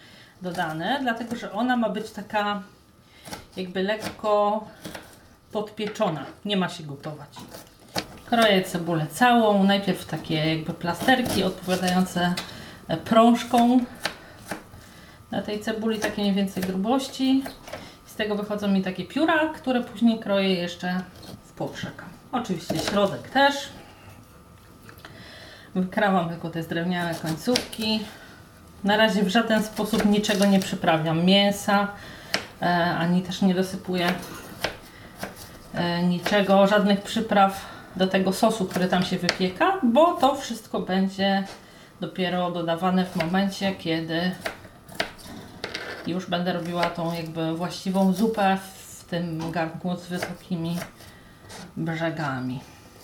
[0.42, 2.64] dodane, dlatego że ona ma być taka
[3.58, 4.64] jakby lekko
[5.52, 6.26] podpieczona.
[6.46, 7.30] Nie ma się gotować.
[8.26, 12.34] Kroję cebulę całą, najpierw takie jakby plasterki odpowiadające
[12.88, 13.80] e, prążką
[15.32, 17.44] na tej cebuli, takie mniej więcej grubości.
[18.14, 21.02] Z tego wychodzą mi takie pióra, które później kroję jeszcze
[21.46, 22.04] w poprzek.
[22.32, 23.56] Oczywiście środek też.
[25.76, 28.00] Wykrawam tylko te drewniane końcówki.
[28.84, 31.26] Na razie w żaden sposób niczego nie przyprawiam.
[31.26, 31.88] Mięsa,
[32.62, 34.14] e, ani też nie dosypuję
[35.74, 41.44] e, niczego, żadnych przypraw do tego sosu, który tam się wypieka, bo to wszystko będzie
[42.02, 44.32] dopiero dodawane w momencie, kiedy
[46.08, 50.78] już będę robiła tą jakby właściwą zupę w tym garnku z wysokimi
[51.78, 52.60] brzegami.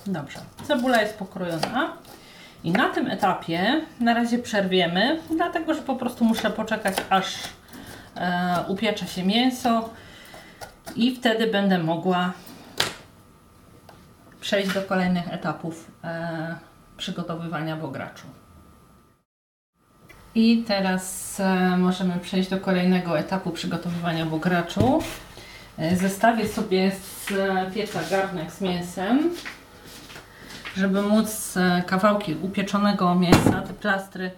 [0.08, 1.94] Dobrze, cebula jest pokrojona.
[2.64, 7.36] I na tym etapie na razie przerwiemy, dlatego że po prostu muszę poczekać, aż
[8.16, 9.90] e, upiecze się mięso
[10.96, 12.34] i wtedy będę mogła
[14.42, 16.56] przejść do kolejnych etapów e,
[16.98, 18.28] przygotowywania bograczu.
[20.36, 25.04] I teraz e, możemy przejść do kolejnego etapu przygotowywania bograczu.
[25.78, 29.30] E, zestawię sobie z e, pieca garnek z mięsem,
[30.76, 34.32] żeby móc kawałki upieczonego mięsa, te plastry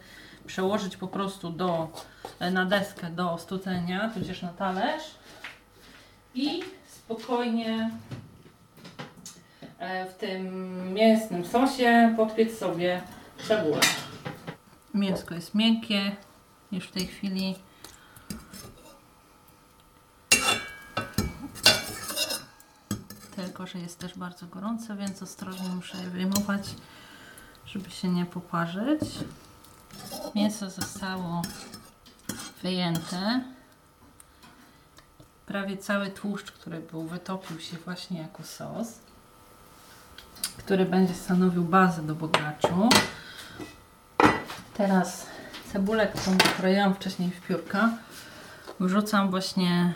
[0.46, 1.88] przełożyć po prostu do,
[2.52, 5.04] na deskę do studzenia, tudzież na talerz
[6.36, 7.90] i spokojnie
[10.10, 13.02] w tym mięsnym sosie podpiec sobie
[13.48, 13.82] cebulę.
[14.94, 16.16] Mięsko jest miękkie
[16.72, 17.56] już w tej chwili.
[23.36, 26.70] Tylko, że jest też bardzo gorące, więc ostrożnie muszę je wyjmować,
[27.66, 29.02] żeby się nie poparzyć.
[30.36, 31.42] Mięso zostało
[32.64, 33.44] wyjęte.
[35.46, 39.00] Prawie cały tłuszcz, który był, wytopił się właśnie jako sos,
[40.58, 42.90] który będzie stanowił bazę do bogaczu.
[44.88, 45.26] Teraz
[45.74, 47.90] cebulę, którą pokroiłam wcześniej w piórka,
[48.80, 49.94] wrzucam właśnie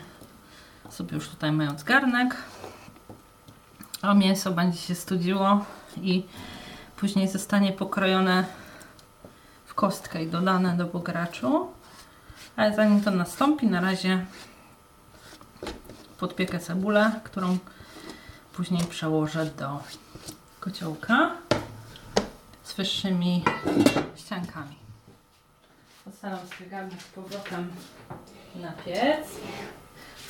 [0.90, 2.36] sobie już tutaj mając garnek,
[4.02, 5.64] a mięso będzie się studziło
[5.96, 6.26] i
[6.96, 8.44] później zostanie pokrojone
[9.66, 11.68] w kostkę i dodane do bograczu.
[12.56, 14.26] Ale zanim to nastąpi, na razie
[16.18, 17.58] podpiekę cebulę, którą
[18.52, 19.82] później przełożę do
[20.60, 21.30] kociołka
[22.64, 23.44] z wyższymi
[24.26, 24.76] ściankami.
[26.04, 27.70] Postaram sobie garnek z powrotem
[28.56, 29.26] na piec.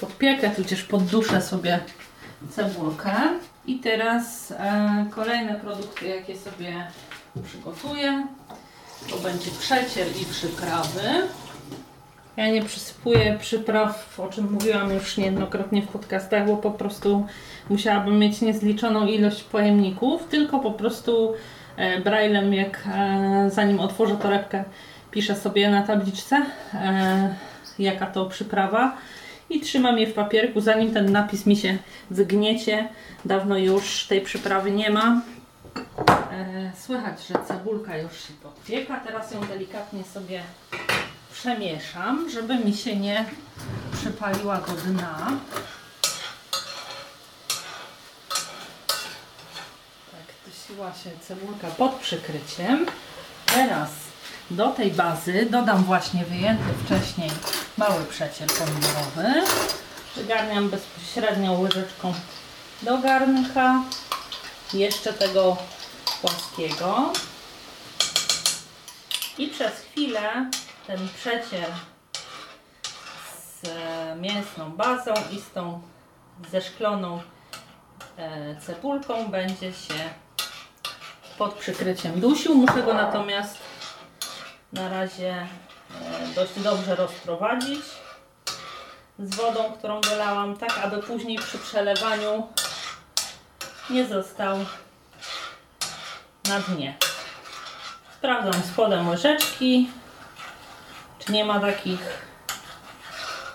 [0.01, 1.81] Podpiekę, tudzież podduszę sobie
[2.51, 3.13] cebulkę.
[3.67, 6.87] I teraz e, kolejne produkty, jakie sobie
[7.45, 8.27] przygotuję,
[9.11, 11.29] to będzie przecier i przyprawy.
[12.37, 17.27] Ja nie przysypuję przypraw, o czym mówiłam już niejednokrotnie w podcastach, bo po prostu
[17.71, 21.35] musiałabym mieć niezliczoną ilość pojemników, tylko po prostu
[22.05, 24.65] braillem, jak e, zanim otworzę torebkę,
[25.11, 27.35] piszę sobie na tabliczce, e,
[27.79, 28.97] jaka to przyprawa
[29.51, 31.79] i trzymam je w papierku, zanim ten napis mi się
[32.11, 32.89] wygniecie.
[33.25, 35.21] Dawno już tej przyprawy nie ma.
[36.33, 39.01] E, Słychać, że cebulka już się podpieka.
[39.01, 40.43] Teraz ją delikatnie sobie
[41.33, 43.25] przemieszam, żeby mi się nie
[43.93, 45.33] przypaliła do dna.
[50.69, 52.87] Dusiła się cebulka pod przykryciem.
[53.47, 53.91] Teraz
[54.51, 57.31] do tej bazy dodam właśnie wyjęty wcześniej
[57.77, 59.47] mały przecier pomidorowy.
[60.13, 62.15] Przygarniam bezpośrednio łyżeczką
[62.83, 63.83] do garnka.
[64.75, 65.57] Jeszcze tego
[66.21, 67.13] płaskiego.
[69.39, 70.51] I przez chwilę
[70.87, 71.71] ten przecier
[73.63, 73.69] z
[74.21, 75.83] mięsną bazą i z tą
[76.51, 77.21] zeszkloną
[78.17, 80.26] e, cebulką będzie się
[81.39, 82.55] pod przykryciem dusił.
[82.55, 83.59] Muszę go natomiast
[84.73, 85.47] na razie e,
[86.35, 87.85] dość dobrze rozprowadzić
[89.19, 92.47] z wodą, którą dolałam, tak aby później przy przelewaniu
[93.91, 94.59] nie został
[96.49, 96.97] na dnie.
[98.19, 99.91] Sprawdzam spodem łyżeczki,
[101.19, 102.27] czy nie ma takich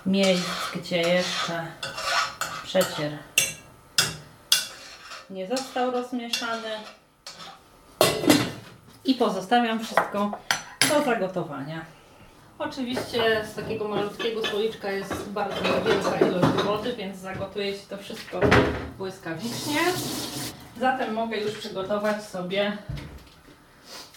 [0.05, 1.65] miejsc, gdzie jeszcze
[2.63, 3.17] przecier
[5.29, 6.77] nie został rozmieszany.
[9.05, 10.31] I pozostawiam wszystko
[10.89, 11.85] do zagotowania.
[12.59, 18.39] Oczywiście z takiego malutkiego słoiczka jest bardzo niewielka ilość wody, więc zagotuje się to wszystko
[18.97, 19.79] błyskawicznie.
[20.79, 22.77] Zatem mogę już przygotować sobie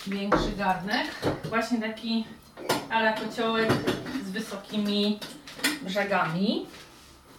[0.07, 1.07] większy garnek.
[1.45, 2.25] Właśnie taki
[2.91, 3.73] ala kociołek
[4.25, 5.19] z wysokimi
[5.83, 6.67] brzegami.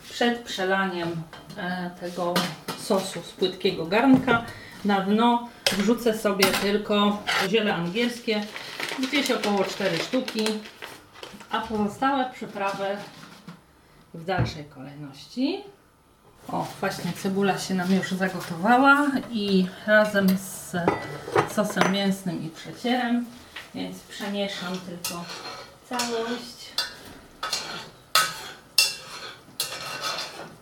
[0.09, 1.22] Przed przelaniem
[1.57, 2.34] e, tego
[2.78, 4.45] sosu z płytkiego garnka
[4.86, 8.43] na dno wrzucę sobie tylko ziele angielskie,
[8.99, 10.45] gdzieś około 4 sztuki,
[11.49, 12.97] a pozostałe przyprawy
[14.13, 15.63] w dalszej kolejności.
[16.47, 20.76] O, właśnie cebula się nam już zagotowała i razem z
[21.53, 23.26] sosem mięsnym i przecierem,
[23.76, 25.26] więc przemieszam tylko
[25.89, 26.72] całość.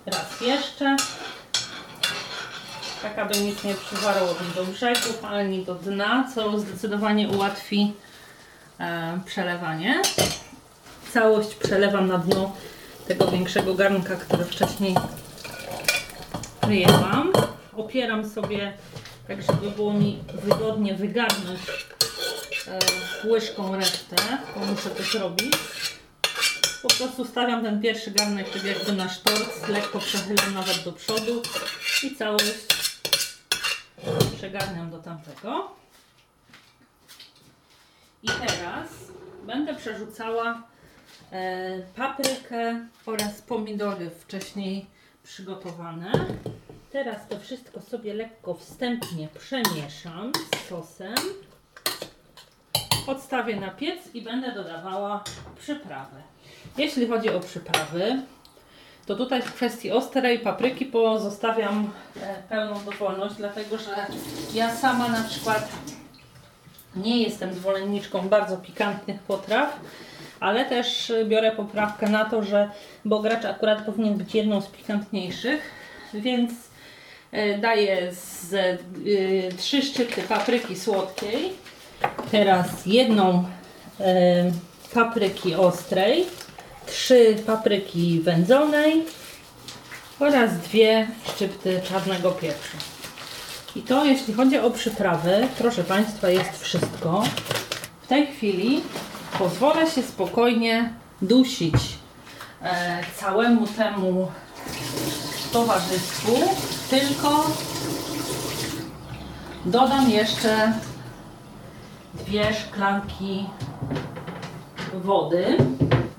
[0.05, 0.95] Raz jeszcze.
[3.03, 7.93] Tak aby nic nie przywarło do brzegów, ani do dna, co zdecydowanie ułatwi
[8.79, 10.01] e, przelewanie.
[11.13, 12.55] Całość przelewam na dno
[13.07, 14.95] tego większego garnka, który wcześniej
[16.67, 17.33] wyjęłam.
[17.73, 18.73] Opieram sobie,
[19.27, 21.59] tak żeby było mi wygodnie wygarnąć
[22.67, 22.79] e,
[23.27, 24.15] łyżką resztę,
[24.55, 25.53] bo muszę to zrobić.
[26.81, 31.41] Po prostu stawiam ten pierwszy garnek tak jakby na sztorc, lekko przechylam nawet do przodu
[32.03, 32.72] i całość
[34.37, 35.71] przegarniam do tamtego.
[38.23, 38.89] I teraz
[39.45, 40.63] będę przerzucała
[41.31, 44.85] e, paprykę oraz pomidory wcześniej
[45.23, 46.11] przygotowane.
[46.91, 51.15] Teraz to wszystko sobie lekko wstępnie przemieszam z sosem.
[53.07, 55.23] Odstawię na piec i będę dodawała
[55.59, 56.21] przyprawy.
[56.77, 58.21] Jeśli chodzi o przyprawy,
[59.05, 61.91] to tutaj w kwestii ostrej papryki pozostawiam
[62.21, 63.95] e, pełną dowolność, dlatego że
[64.53, 65.69] ja sama na przykład
[66.95, 69.79] nie jestem zwolenniczką bardzo pikantnych potraw,
[70.39, 72.69] ale też biorę poprawkę na to, że
[73.05, 75.61] bogracz akurat powinien być jedną z pikantniejszych,
[76.13, 76.51] więc
[77.31, 81.53] e, daję z y, trzy szczypty papryki słodkiej,
[82.31, 83.43] teraz jedną
[84.93, 86.25] papryki ostrej,
[86.85, 89.05] trzy papryki wędzonej
[90.19, 92.77] oraz dwie szczypty czarnego pieprzu.
[93.75, 97.23] I to jeśli chodzi o przyprawy, proszę Państwa, jest wszystko.
[98.01, 98.81] W tej chwili
[99.39, 101.75] pozwolę się spokojnie dusić
[102.61, 104.31] e, całemu temu
[105.53, 106.33] towarzystwu,
[106.89, 107.51] tylko
[109.65, 110.73] dodam jeszcze
[112.13, 113.45] dwie szklanki
[114.93, 115.57] wody,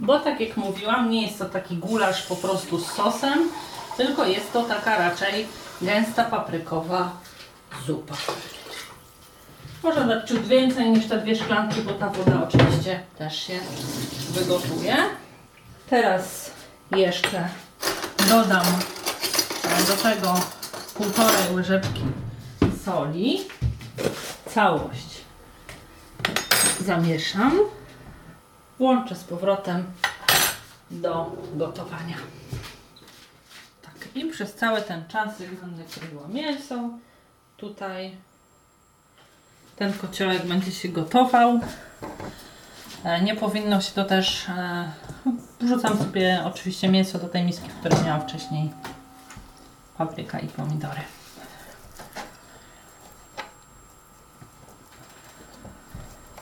[0.04, 3.50] bo tak jak mówiłam, nie jest to taki gulasz po prostu z sosem,
[3.96, 5.46] tylko jest to taka raczej
[5.82, 7.12] gęsta paprykowa
[7.86, 8.14] zupa.
[9.82, 13.60] Można dać ciut więcej niż te dwie szklanki, bo ta woda oczywiście też się
[14.30, 14.96] wygotuje.
[15.90, 16.50] Teraz
[16.90, 17.48] jeszcze
[18.28, 18.66] dodam
[19.88, 20.34] do tego
[20.94, 22.02] półtorej łyżeczki
[22.84, 23.40] soli.
[24.54, 25.20] Całość
[26.80, 27.58] zamieszam.
[28.78, 29.84] Włączę z powrotem
[30.90, 32.16] do gotowania.
[33.82, 36.88] Tak, i przez cały ten czas, jak będę kroiła mięso,
[37.56, 38.16] tutaj
[39.76, 41.60] ten kociołek będzie się gotował.
[43.04, 44.48] E, Nie powinno się to też.
[44.48, 44.92] e,
[45.60, 48.70] Wrzucam sobie oczywiście mięso do tej miski, w której miałam wcześniej
[49.98, 51.00] papryka i pomidory.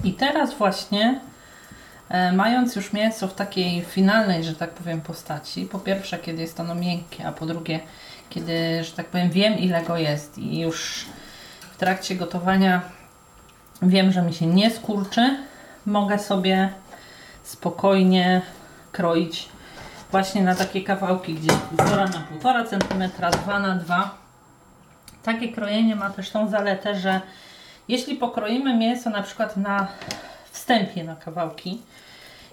[0.04, 1.20] I teraz właśnie,
[2.32, 6.74] mając już mięso w takiej finalnej, że tak powiem, postaci, po pierwsze, kiedy jest ono
[6.74, 7.80] miękkie, a po drugie,
[8.30, 11.06] kiedy, że tak powiem, wiem ile go jest i już
[11.72, 12.82] w trakcie gotowania
[13.82, 15.36] wiem, że mi się nie skurczy,
[15.86, 16.72] mogę sobie
[17.42, 18.42] spokojnie
[18.92, 19.48] kroić
[20.10, 21.52] właśnie na takie kawałki, gdzie
[21.88, 23.10] 0 na 1,5 cm,
[23.42, 24.22] 2 na 2
[25.22, 27.20] Takie krojenie ma też tą zaletę, że
[27.88, 29.88] jeśli pokroimy mięso na przykład na
[30.52, 31.82] wstępie na kawałki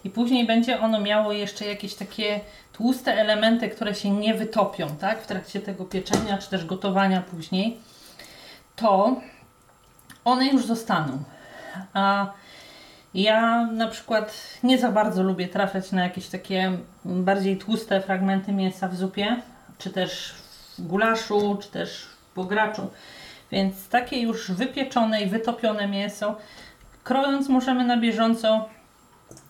[0.04, 2.40] i później będzie ono miało jeszcze jakieś takie
[2.74, 7.78] tłuste elementy, które się nie wytopią, tak, w trakcie tego pieczenia czy też gotowania później,
[8.76, 9.22] to
[10.26, 11.24] one już zostaną.
[11.94, 12.34] A
[13.14, 14.34] ja na przykład
[14.64, 19.42] nie za bardzo lubię trafiać na jakieś takie bardziej tłuste fragmenty mięsa w zupie,
[19.78, 20.34] czy też
[20.78, 22.90] w gulaszu, czy też w bograczu.
[23.52, 26.36] Więc takie już wypieczone i wytopione mięso,
[27.10, 28.70] krojąc możemy na bieżąco,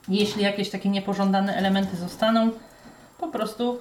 [0.07, 2.51] jeśli jakieś takie niepożądane elementy zostaną,
[3.17, 3.79] po prostu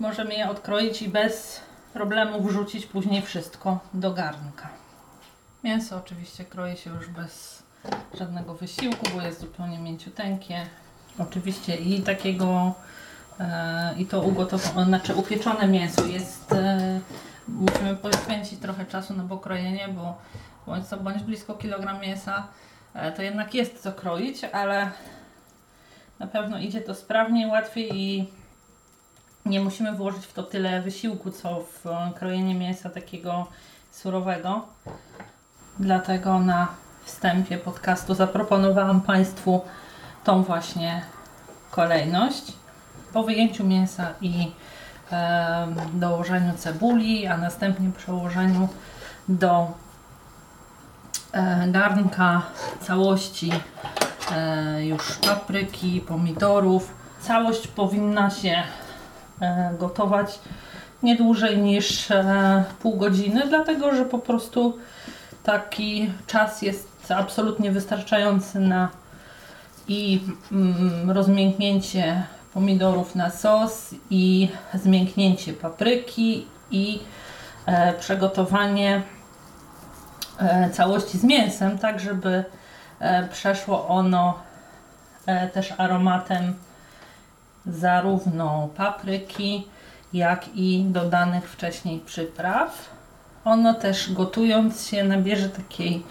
[0.00, 1.60] możemy je odkroić i bez
[1.92, 4.68] problemu wrzucić później wszystko do garnka.
[5.64, 7.62] Mięso oczywiście kroi się już bez
[8.18, 10.66] żadnego wysiłku, bo jest zupełnie mięciuteńkie.
[11.18, 12.74] Oczywiście i takiego
[13.40, 17.00] e, i to ugotowane, znaczy upieczone mięso jest e,
[17.48, 20.18] musimy poświęcić trochę czasu na pokrojenie, bo
[20.66, 22.46] bądź co bądź blisko kilogram mięsa
[23.16, 24.90] to jednak jest co kroić, ale
[26.18, 28.28] na pewno idzie to sprawniej, łatwiej i
[29.46, 33.46] nie musimy włożyć w to tyle wysiłku, co w e, krojenie mięsa takiego
[33.90, 34.66] surowego.
[35.78, 36.68] Dlatego na
[37.04, 39.60] wstępie podcastu zaproponowałam Państwu
[40.24, 41.02] tą właśnie
[41.70, 42.52] kolejność.
[43.12, 44.52] Po wyjęciu mięsa i
[45.10, 48.68] em, dołożeniu cebuli, a następnie przełożeniu
[49.28, 49.81] do e,
[51.68, 52.42] garnka
[52.80, 53.52] całości
[54.32, 56.94] e, już papryki, pomidorów.
[57.20, 58.62] Całość powinna się
[59.40, 60.38] e, gotować
[61.02, 64.78] nie dłużej niż e, pół godziny, dlatego że po prostu
[65.42, 68.88] taki czas jest absolutnie wystarczający na
[69.88, 70.20] i
[70.52, 72.22] mm, rozmięknięcie
[72.54, 77.00] pomidorów na sos i zmięknięcie papryki i
[77.66, 79.21] e, przygotowanie e,
[80.72, 82.44] całości z mięsem, tak żeby
[83.00, 84.38] e, przeszło ono
[85.26, 86.54] e, też aromatem
[87.66, 89.66] zarówno papryki,
[90.12, 92.90] jak i dodanych wcześniej przypraw.
[93.44, 96.02] Ono też gotując się nabierze takiej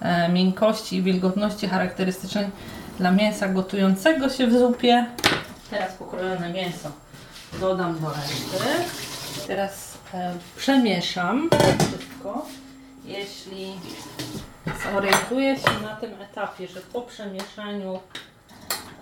[0.00, 2.50] e, miękkości i wilgotności charakterystycznej
[2.98, 5.06] dla mięsa gotującego się w zupie.
[5.70, 6.90] Teraz pokrojone mięso
[7.60, 8.90] dodam do reszty.
[9.46, 12.46] Teraz e, przemieszam wszystko.
[13.06, 13.72] Jeśli
[14.92, 18.00] zorientuję się na tym etapie, że po przemieszaniu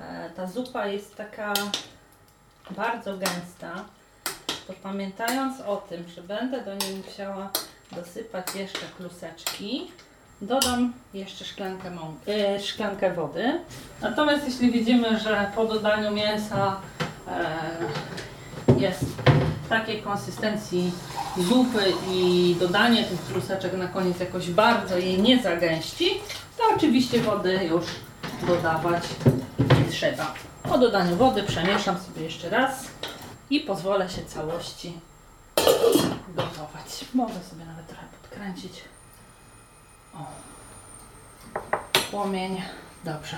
[0.00, 1.52] e, ta zupa jest taka
[2.70, 3.84] bardzo gęsta,
[4.66, 7.50] to pamiętając o tym, że będę do niej musiała
[7.92, 9.90] dosypać jeszcze kluseczki,
[10.40, 13.60] dodam jeszcze szklankę, mą- e, szklankę wody.
[14.00, 16.80] Natomiast jeśli widzimy, że po dodaniu mięsa
[17.28, 17.44] e,
[18.78, 19.04] jest
[19.68, 20.92] takiej konsystencji
[21.38, 26.10] zupy i dodanie tych kluseczek na koniec jakoś bardzo jej nie zagęści,
[26.58, 27.84] to oczywiście wody już
[28.46, 29.02] dodawać
[29.58, 30.34] nie trzeba.
[30.62, 32.86] Po dodaniu wody przemieszam sobie jeszcze raz
[33.50, 34.92] i pozwolę się całości
[36.28, 37.04] gotować.
[37.14, 38.84] Mogę sobie nawet trochę podkręcić.
[40.14, 40.26] O.
[42.10, 42.62] Płomień.
[43.04, 43.36] Dobrze.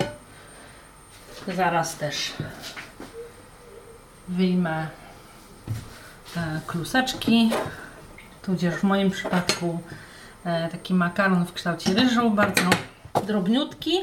[1.55, 2.33] Zaraz też
[4.27, 4.87] wyjmę
[6.67, 7.49] kluseczki,
[8.41, 9.79] tudzież w moim przypadku
[10.45, 12.61] e, taki makaron w kształcie ryżu, bardzo
[13.27, 13.97] drobniutki.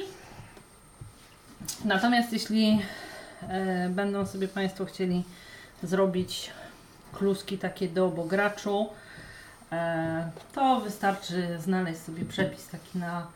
[1.84, 2.82] Natomiast jeśli
[3.48, 5.24] e, będą sobie Państwo chcieli
[5.82, 6.50] zrobić
[7.12, 8.88] kluski takie do bograczu,
[9.72, 13.26] e, to wystarczy znaleźć sobie przepis taki na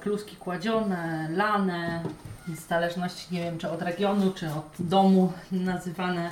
[0.00, 2.02] kluski kładzione, lane,
[2.48, 6.30] w zależności nie wiem czy od regionu, czy od domu nazywane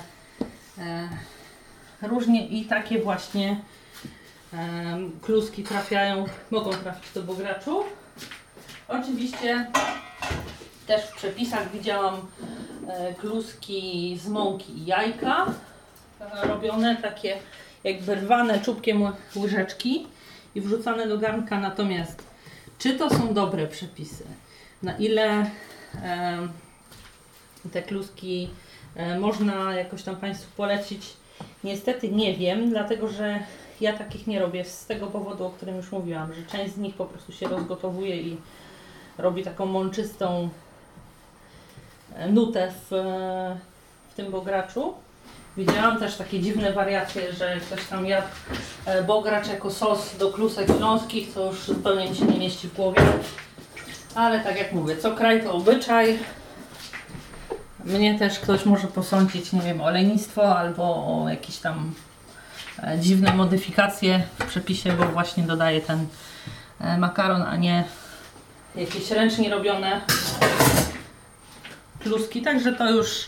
[2.03, 3.61] różnie i takie właśnie
[4.53, 4.57] e,
[5.22, 7.84] kluski trafiają, mogą trafić do bograczu.
[8.88, 9.66] Oczywiście
[10.86, 12.14] też w przepisach widziałam
[12.88, 15.46] e, kluski z mąki i jajka
[16.20, 17.38] e, robione takie
[17.84, 20.07] jakby rwane czubkiem ły- łyżeczki
[20.55, 21.61] i wrzucane do garnka.
[21.61, 22.22] Natomiast
[22.78, 24.24] czy to są dobre przepisy?
[24.82, 25.51] Na ile
[26.03, 26.48] e,
[27.72, 28.51] te kluski
[28.96, 31.07] e, można jakoś tam Państwu polecić?
[31.64, 33.38] Niestety nie wiem, dlatego że
[33.80, 36.95] ja takich nie robię z tego powodu, o którym już mówiłam, że część z nich
[36.95, 38.36] po prostu się rozgotowuje i
[39.18, 40.49] robi taką mączystą
[42.14, 43.57] e, nutę w, e,
[44.11, 44.95] w tym bograczu.
[45.57, 48.28] Widziałam też takie dziwne wariacje, że ktoś tam jadł
[48.86, 52.76] e, bogracz jako sos do klusek śląskich, co już zupełnie mi się nie mieści w
[52.76, 53.03] głowie.
[54.14, 56.18] Ale tak jak mówię, co kraj to obyczaj.
[57.85, 61.95] Mnie też ktoś może posądzić, nie wiem, o lenistwo albo o jakieś tam
[62.83, 66.07] e, dziwne modyfikacje w przepisie, bo właśnie dodaję ten
[66.81, 67.85] e, makaron, a nie
[68.76, 70.01] jakieś ręcznie robione
[72.01, 72.43] kluski.
[72.43, 73.26] Także to już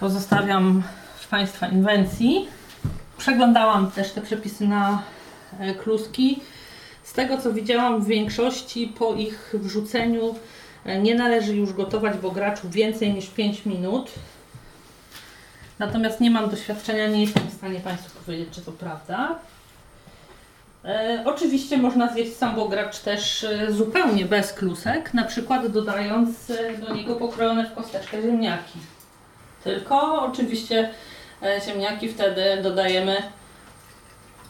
[0.00, 0.82] pozostawiam
[1.16, 2.48] w Państwa inwencji.
[3.18, 5.02] Przeglądałam też te przepisy na
[5.58, 6.40] e, kluski.
[7.02, 10.34] Z tego co widziałam, w większości po ich wrzuceniu
[10.86, 14.10] nie należy już gotować bograczu więcej niż 5 minut.
[15.78, 19.38] Natomiast nie mam doświadczenia, nie jestem w stanie Państwu powiedzieć, czy to prawda.
[20.84, 26.78] E, oczywiście można zjeść sam bogracz też e, zupełnie bez klusek, na przykład dodając e,
[26.78, 28.78] do niego pokrojone w kosteczkę ziemniaki.
[29.64, 30.90] Tylko oczywiście
[31.42, 33.16] e, ziemniaki wtedy dodajemy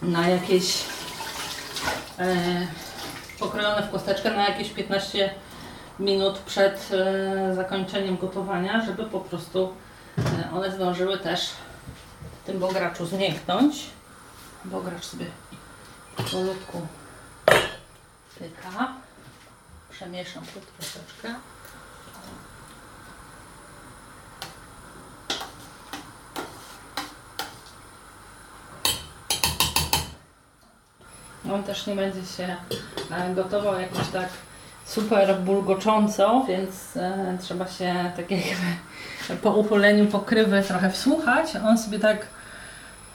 [0.02, 0.84] na jakieś
[2.18, 2.36] e,
[3.38, 5.30] pokrojone w kosteczkę na jakieś 15
[6.02, 9.74] minut przed e, zakończeniem gotowania, żeby po prostu
[10.18, 11.50] e, one zdążyły też
[12.42, 13.90] w tym bograczu zmięknąć.
[14.64, 15.26] Bogracz sobie
[16.16, 16.86] powolutku
[18.38, 18.92] pyka.
[19.90, 21.34] Przemieszam tu troszeczkę.
[31.52, 32.56] On też nie będzie się
[33.10, 34.28] e, gotował jakoś tak
[34.84, 41.56] super bulgocząco, więc e, trzeba się tak jakby po upoleniu pokrywy trochę wsłuchać.
[41.64, 42.26] On sobie tak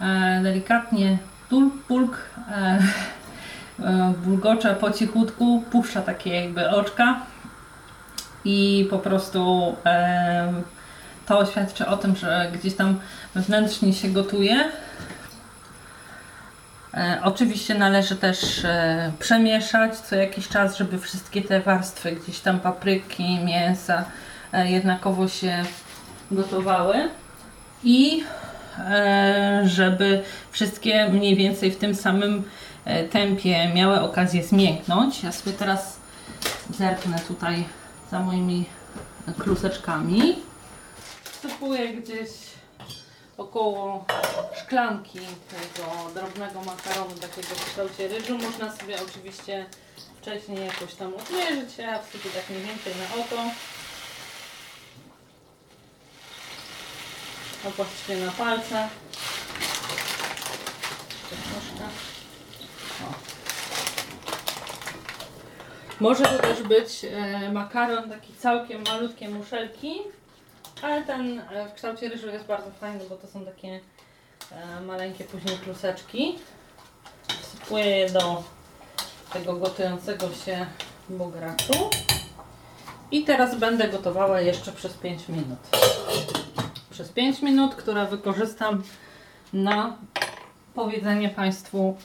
[0.01, 1.18] e, delikatnie
[1.49, 2.18] tulk, pulk
[2.51, 2.80] e,
[3.80, 7.20] e, bulgocze po cichutku, puszcza takie jakby oczka
[8.45, 10.53] i po prostu e,
[11.26, 12.99] to świadczy o tym, że gdzieś tam
[13.36, 14.72] wewnętrznie się gotuje.
[16.98, 22.60] E, oczywiście należy też e, przemieszać co jakiś czas, żeby wszystkie te warstwy, gdzieś tam
[22.60, 24.06] papryki, mięsa
[24.54, 25.64] e, jednakowo się
[26.32, 27.10] gotowały
[27.84, 28.24] i
[29.64, 32.43] żeby wszystkie mniej więcej w tym samym
[33.12, 35.24] tempie miały okazję zmięknąć.
[35.24, 36.00] Ja sobie teraz
[36.70, 37.66] zerknę tutaj
[38.12, 38.66] za moimi
[39.38, 40.36] kluseczkami.
[41.24, 42.30] Wsypuję gdzieś
[43.38, 44.05] około
[44.63, 45.19] szklanki
[45.49, 48.38] tego drobnego makaronu, takiego w kształcie ryżu.
[48.38, 49.65] Można sobie oczywiście
[50.21, 53.43] wcześniej jakoś tam odmierzyć, a wsypię tak mniej więcej na oko.
[57.65, 58.89] A właściwie na palce.
[65.99, 70.01] Może to też być e, makaron taki całkiem malutkie muszelki,
[70.82, 73.80] ale ten e, w kształcie ryżu jest bardzo fajny, bo to są takie
[74.51, 76.36] e, maleńkie później kluseczki.
[77.41, 78.43] Wsypuję je do
[79.34, 80.65] tego gotującego się
[81.09, 81.89] bograczu.
[83.11, 85.59] I teraz będę gotowała jeszcze przez 5 minut.
[86.89, 88.84] Przez 5 minut, które wykorzystam
[89.53, 89.97] na
[90.75, 91.97] powiedzenie Państwu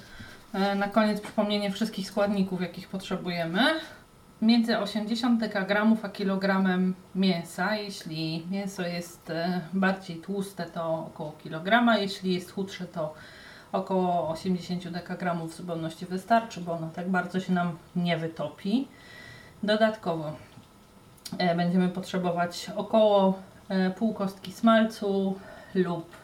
[0.52, 3.60] e, na koniec przypomnienie wszystkich składników, jakich potrzebujemy.
[4.42, 7.76] Między 80 dekagramów a kilogramem mięsa.
[7.76, 11.98] Jeśli mięso jest e, bardziej tłuste, to około kilograma.
[11.98, 13.14] Jeśli jest chudsze, to
[13.72, 18.88] około 80 dekagramów w zupełności wystarczy, bo ono tak bardzo się nam nie wytopi.
[19.62, 20.32] Dodatkowo
[21.38, 23.38] e, będziemy potrzebować około
[23.68, 25.38] e, pół kostki smalcu
[25.74, 26.16] lub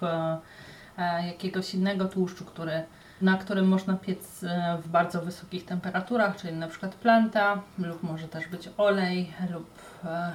[1.27, 2.83] jakiegoś innego tłuszczu, który,
[3.23, 8.29] na którym można piec e, w bardzo wysokich temperaturach, czyli na przykład planta, lub może
[8.29, 9.71] też być olej, lub
[10.05, 10.33] e,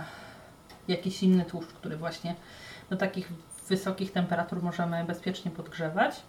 [0.87, 2.35] jakiś inny tłuszcz, który właśnie
[2.89, 3.29] do takich
[3.69, 6.21] wysokich temperatur możemy bezpiecznie podgrzewać.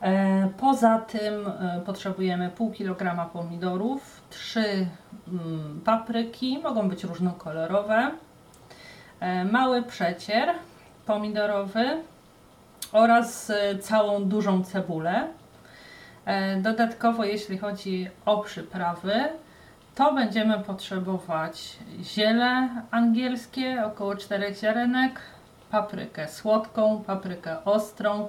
[0.00, 1.34] E, Poza tym
[1.86, 4.86] potrzebujemy pół kilograma pomidorów, trzy
[5.28, 8.10] mm, papryki, mogą być różnokolorowe,
[9.52, 10.48] mały przecier
[11.06, 12.02] pomidorowy
[12.92, 15.28] oraz całą dużą cebulę.
[16.28, 19.12] E, Dodatkowo, jeśli chodzi o przyprawy,
[19.94, 25.20] to będziemy potrzebować ziele angielskie, około 4 ziarenek,
[25.70, 28.28] paprykę słodką, paprykę ostrą,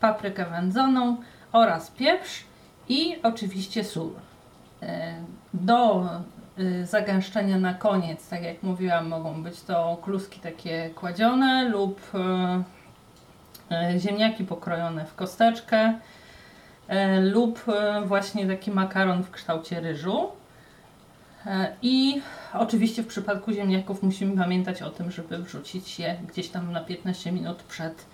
[0.00, 1.16] paprykę wędzoną
[1.52, 2.44] oraz pieprz
[2.88, 4.12] i oczywiście sól.
[4.82, 5.14] E,
[5.54, 6.08] Do
[6.58, 12.00] y, zagęszczenia na koniec, tak jak mówiłam, mogą być to kluski takie kładzione lub
[13.98, 15.98] ziemniaki pokrojone w kosteczkę e,
[17.22, 20.28] lub y, właśnie taki makaron w kształcie ryżu.
[21.46, 22.22] E, I
[22.54, 27.32] oczywiście w przypadku ziemniaków musimy pamiętać o tym, żeby wrzucić je gdzieś tam na 15
[27.32, 28.06] minut przed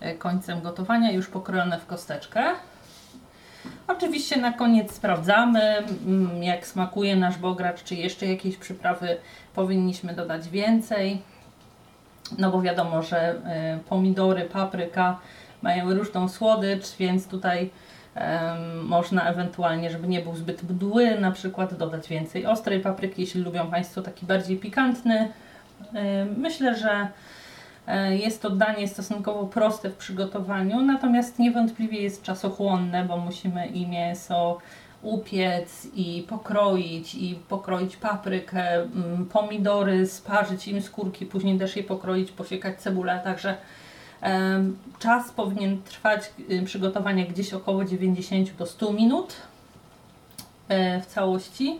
[0.00, 2.44] e, końcem gotowania, już pokrojone w kosteczkę.
[3.88, 5.60] Oczywiście na koniec sprawdzamy,
[6.06, 9.16] mm, jak smakuje nasz bogracz, czy jeszcze jakieś przyprawy
[9.54, 11.22] powinniśmy dodać więcej.
[12.38, 13.40] No bo wiadomo, że
[13.88, 15.18] pomidory, papryka
[15.62, 17.70] mają różną słodycz, więc tutaj
[18.82, 23.70] można ewentualnie, żeby nie był zbyt mdły, na przykład dodać więcej ostrej papryki, jeśli lubią
[23.70, 25.28] Państwo taki bardziej pikantny.
[26.36, 27.08] Myślę, że
[27.86, 33.86] e, jest to danie stosunkowo proste w przygotowaniu, natomiast niewątpliwie jest czasochłonne, bo musimy i
[33.86, 34.58] mięso
[35.02, 42.32] upiec i pokroić, i pokroić paprykę, mm, pomidory, sparzyć im skórki, później też je pokroić,
[42.32, 43.56] posiekać cebulę, także
[44.98, 49.36] czas powinien trwać y, przygotowania gdzieś około 90 do 100 minut
[50.68, 51.78] e, w całości.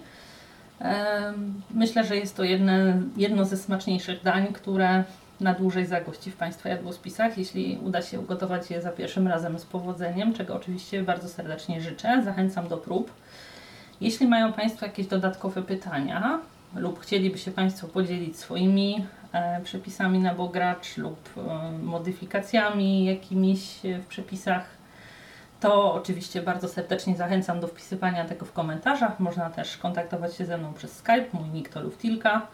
[1.70, 5.04] Myślę, że jest to jedne, jedno ze smaczniejszych dań, które
[5.40, 9.64] na dłużej zagości w Państwa jadłospisach, jeśli uda się ugotować je za pierwszym razem z
[9.64, 12.22] powodzeniem, czego oczywiście bardzo serdecznie życzę.
[12.24, 13.12] Zachęcam do prób.
[14.00, 16.38] Jeśli mają Państwo jakieś dodatkowe pytania
[16.74, 23.98] lub chcieliby się Państwo podzielić swoimi e, przepisami na bogracz lub e, modyfikacjami jakimiś e,
[23.98, 24.64] w przepisach,
[25.60, 29.20] to oczywiście bardzo serdecznie zachęcam do wpisywania tego w komentarzach.
[29.20, 32.46] Można też kontaktować się ze mną przez Skype, mój nick to Luftilka.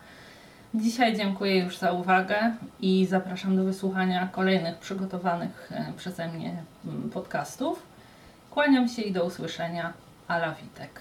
[0.75, 6.63] Dzisiaj dziękuję już za uwagę i zapraszam do wysłuchania kolejnych przygotowanych przeze mnie
[7.13, 7.83] podcastów.
[8.51, 9.93] Kłaniam się i do usłyszenia.
[10.29, 11.01] Ala Witek.